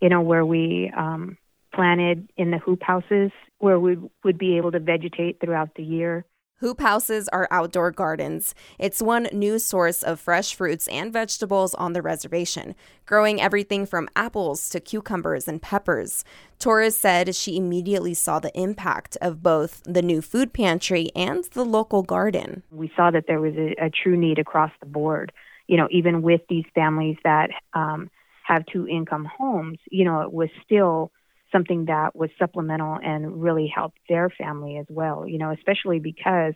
you 0.00 0.08
know, 0.08 0.20
where 0.20 0.44
we 0.44 0.92
um, 0.96 1.38
planted 1.74 2.28
in 2.36 2.50
the 2.50 2.58
hoop 2.58 2.82
houses 2.82 3.30
where 3.58 3.78
we 3.78 3.96
would 4.24 4.38
be 4.38 4.56
able 4.56 4.72
to 4.72 4.80
vegetate 4.80 5.40
throughout 5.40 5.74
the 5.76 5.82
year. 5.82 6.24
Hoop 6.62 6.80
houses 6.80 7.28
are 7.32 7.48
outdoor 7.50 7.90
gardens. 7.90 8.54
It's 8.78 9.02
one 9.02 9.26
new 9.32 9.58
source 9.58 10.04
of 10.04 10.20
fresh 10.20 10.54
fruits 10.54 10.86
and 10.86 11.12
vegetables 11.12 11.74
on 11.74 11.92
the 11.92 12.02
reservation, 12.02 12.76
growing 13.04 13.40
everything 13.40 13.84
from 13.84 14.08
apples 14.14 14.68
to 14.68 14.78
cucumbers 14.78 15.48
and 15.48 15.60
peppers. 15.60 16.24
Torres 16.60 16.96
said 16.96 17.34
she 17.34 17.56
immediately 17.56 18.14
saw 18.14 18.38
the 18.38 18.56
impact 18.56 19.16
of 19.20 19.42
both 19.42 19.82
the 19.84 20.02
new 20.02 20.22
food 20.22 20.52
pantry 20.52 21.10
and 21.16 21.42
the 21.46 21.64
local 21.64 22.04
garden. 22.04 22.62
We 22.70 22.92
saw 22.94 23.10
that 23.10 23.24
there 23.26 23.40
was 23.40 23.54
a, 23.56 23.86
a 23.86 23.90
true 23.90 24.16
need 24.16 24.38
across 24.38 24.70
the 24.78 24.86
board. 24.86 25.32
You 25.66 25.78
know, 25.78 25.88
even 25.90 26.22
with 26.22 26.42
these 26.48 26.66
families 26.76 27.16
that 27.24 27.50
um, 27.74 28.08
have 28.44 28.64
two 28.66 28.86
income 28.86 29.24
homes, 29.24 29.78
you 29.90 30.04
know, 30.04 30.20
it 30.20 30.32
was 30.32 30.48
still 30.64 31.10
something 31.52 31.84
that 31.84 32.16
was 32.16 32.30
supplemental 32.38 32.98
and 33.02 33.42
really 33.42 33.70
helped 33.72 33.98
their 34.08 34.30
family 34.30 34.78
as 34.78 34.86
well 34.88 35.26
you 35.28 35.38
know 35.38 35.52
especially 35.52 35.98
because 35.98 36.54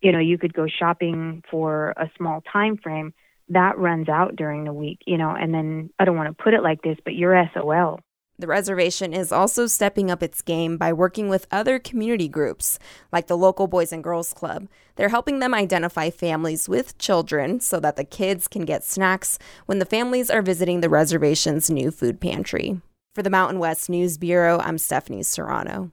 you 0.00 0.12
know 0.12 0.18
you 0.18 0.38
could 0.38 0.54
go 0.54 0.66
shopping 0.68 1.42
for 1.50 1.90
a 1.96 2.10
small 2.16 2.42
time 2.52 2.76
frame 2.76 3.12
that 3.48 3.78
runs 3.78 4.08
out 4.08 4.36
during 4.36 4.64
the 4.64 4.72
week 4.72 4.98
you 5.06 5.18
know 5.18 5.30
and 5.30 5.52
then 5.52 5.90
i 5.98 6.04
don't 6.04 6.16
want 6.16 6.28
to 6.28 6.42
put 6.42 6.54
it 6.54 6.62
like 6.62 6.82
this 6.82 6.96
but 7.04 7.14
you're 7.14 7.50
sol 7.54 8.00
the 8.40 8.46
reservation 8.46 9.12
is 9.12 9.32
also 9.32 9.66
stepping 9.66 10.12
up 10.12 10.22
its 10.22 10.42
game 10.42 10.76
by 10.76 10.92
working 10.92 11.28
with 11.28 11.48
other 11.50 11.80
community 11.80 12.28
groups, 12.28 12.78
like 13.10 13.26
the 13.26 13.36
local 13.36 13.66
Boys 13.66 13.92
and 13.92 14.04
Girls 14.04 14.32
Club. 14.32 14.68
They're 14.94 15.08
helping 15.08 15.40
them 15.40 15.54
identify 15.54 16.10
families 16.10 16.68
with 16.68 16.96
children 16.98 17.58
so 17.58 17.80
that 17.80 17.96
the 17.96 18.04
kids 18.04 18.46
can 18.46 18.64
get 18.64 18.84
snacks 18.84 19.40
when 19.66 19.80
the 19.80 19.84
families 19.84 20.30
are 20.30 20.40
visiting 20.40 20.82
the 20.82 20.88
reservation's 20.88 21.68
new 21.68 21.90
food 21.90 22.20
pantry. 22.20 22.80
For 23.18 23.24
the 23.24 23.30
Mountain 23.30 23.58
West 23.58 23.90
News 23.90 24.16
Bureau, 24.16 24.60
I'm 24.60 24.78
Stephanie 24.78 25.24
Serrano. 25.24 25.90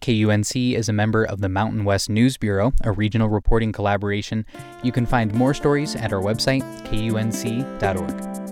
KUNC 0.00 0.74
is 0.74 0.88
a 0.88 0.94
member 0.94 1.22
of 1.22 1.42
the 1.42 1.48
Mountain 1.50 1.84
West 1.84 2.08
News 2.08 2.38
Bureau, 2.38 2.72
a 2.82 2.90
regional 2.90 3.28
reporting 3.28 3.70
collaboration. 3.70 4.46
You 4.82 4.90
can 4.90 5.04
find 5.04 5.34
more 5.34 5.52
stories 5.52 5.94
at 5.94 6.10
our 6.10 6.22
website, 6.22 6.62
kunc.org. 6.86 8.43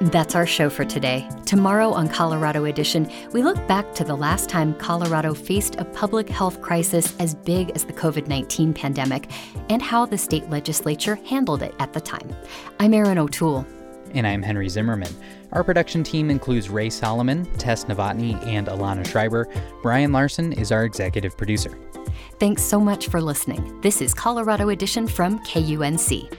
That's 0.00 0.34
our 0.34 0.46
show 0.46 0.70
for 0.70 0.86
today. 0.86 1.28
Tomorrow 1.44 1.90
on 1.90 2.08
Colorado 2.08 2.64
Edition, 2.64 3.10
we 3.32 3.42
look 3.42 3.68
back 3.68 3.94
to 3.96 4.02
the 4.02 4.16
last 4.16 4.48
time 4.48 4.72
Colorado 4.78 5.34
faced 5.34 5.74
a 5.76 5.84
public 5.84 6.26
health 6.26 6.62
crisis 6.62 7.14
as 7.18 7.34
big 7.34 7.68
as 7.74 7.84
the 7.84 7.92
COVID 7.92 8.26
19 8.26 8.72
pandemic 8.72 9.30
and 9.68 9.82
how 9.82 10.06
the 10.06 10.16
state 10.16 10.48
legislature 10.48 11.16
handled 11.26 11.62
it 11.62 11.74
at 11.80 11.92
the 11.92 12.00
time. 12.00 12.34
I'm 12.78 12.94
Erin 12.94 13.18
O'Toole. 13.18 13.66
And 14.14 14.26
I'm 14.26 14.42
Henry 14.42 14.70
Zimmerman. 14.70 15.14
Our 15.52 15.62
production 15.62 16.02
team 16.02 16.30
includes 16.30 16.70
Ray 16.70 16.88
Solomon, 16.88 17.44
Tess 17.58 17.84
Novotny, 17.84 18.42
and 18.46 18.68
Alana 18.68 19.06
Schreiber. 19.06 19.48
Brian 19.82 20.12
Larson 20.12 20.54
is 20.54 20.72
our 20.72 20.86
executive 20.86 21.36
producer. 21.36 21.78
Thanks 22.38 22.62
so 22.62 22.80
much 22.80 23.08
for 23.08 23.20
listening. 23.20 23.78
This 23.82 24.00
is 24.00 24.14
Colorado 24.14 24.70
Edition 24.70 25.06
from 25.06 25.38
KUNC. 25.40 26.32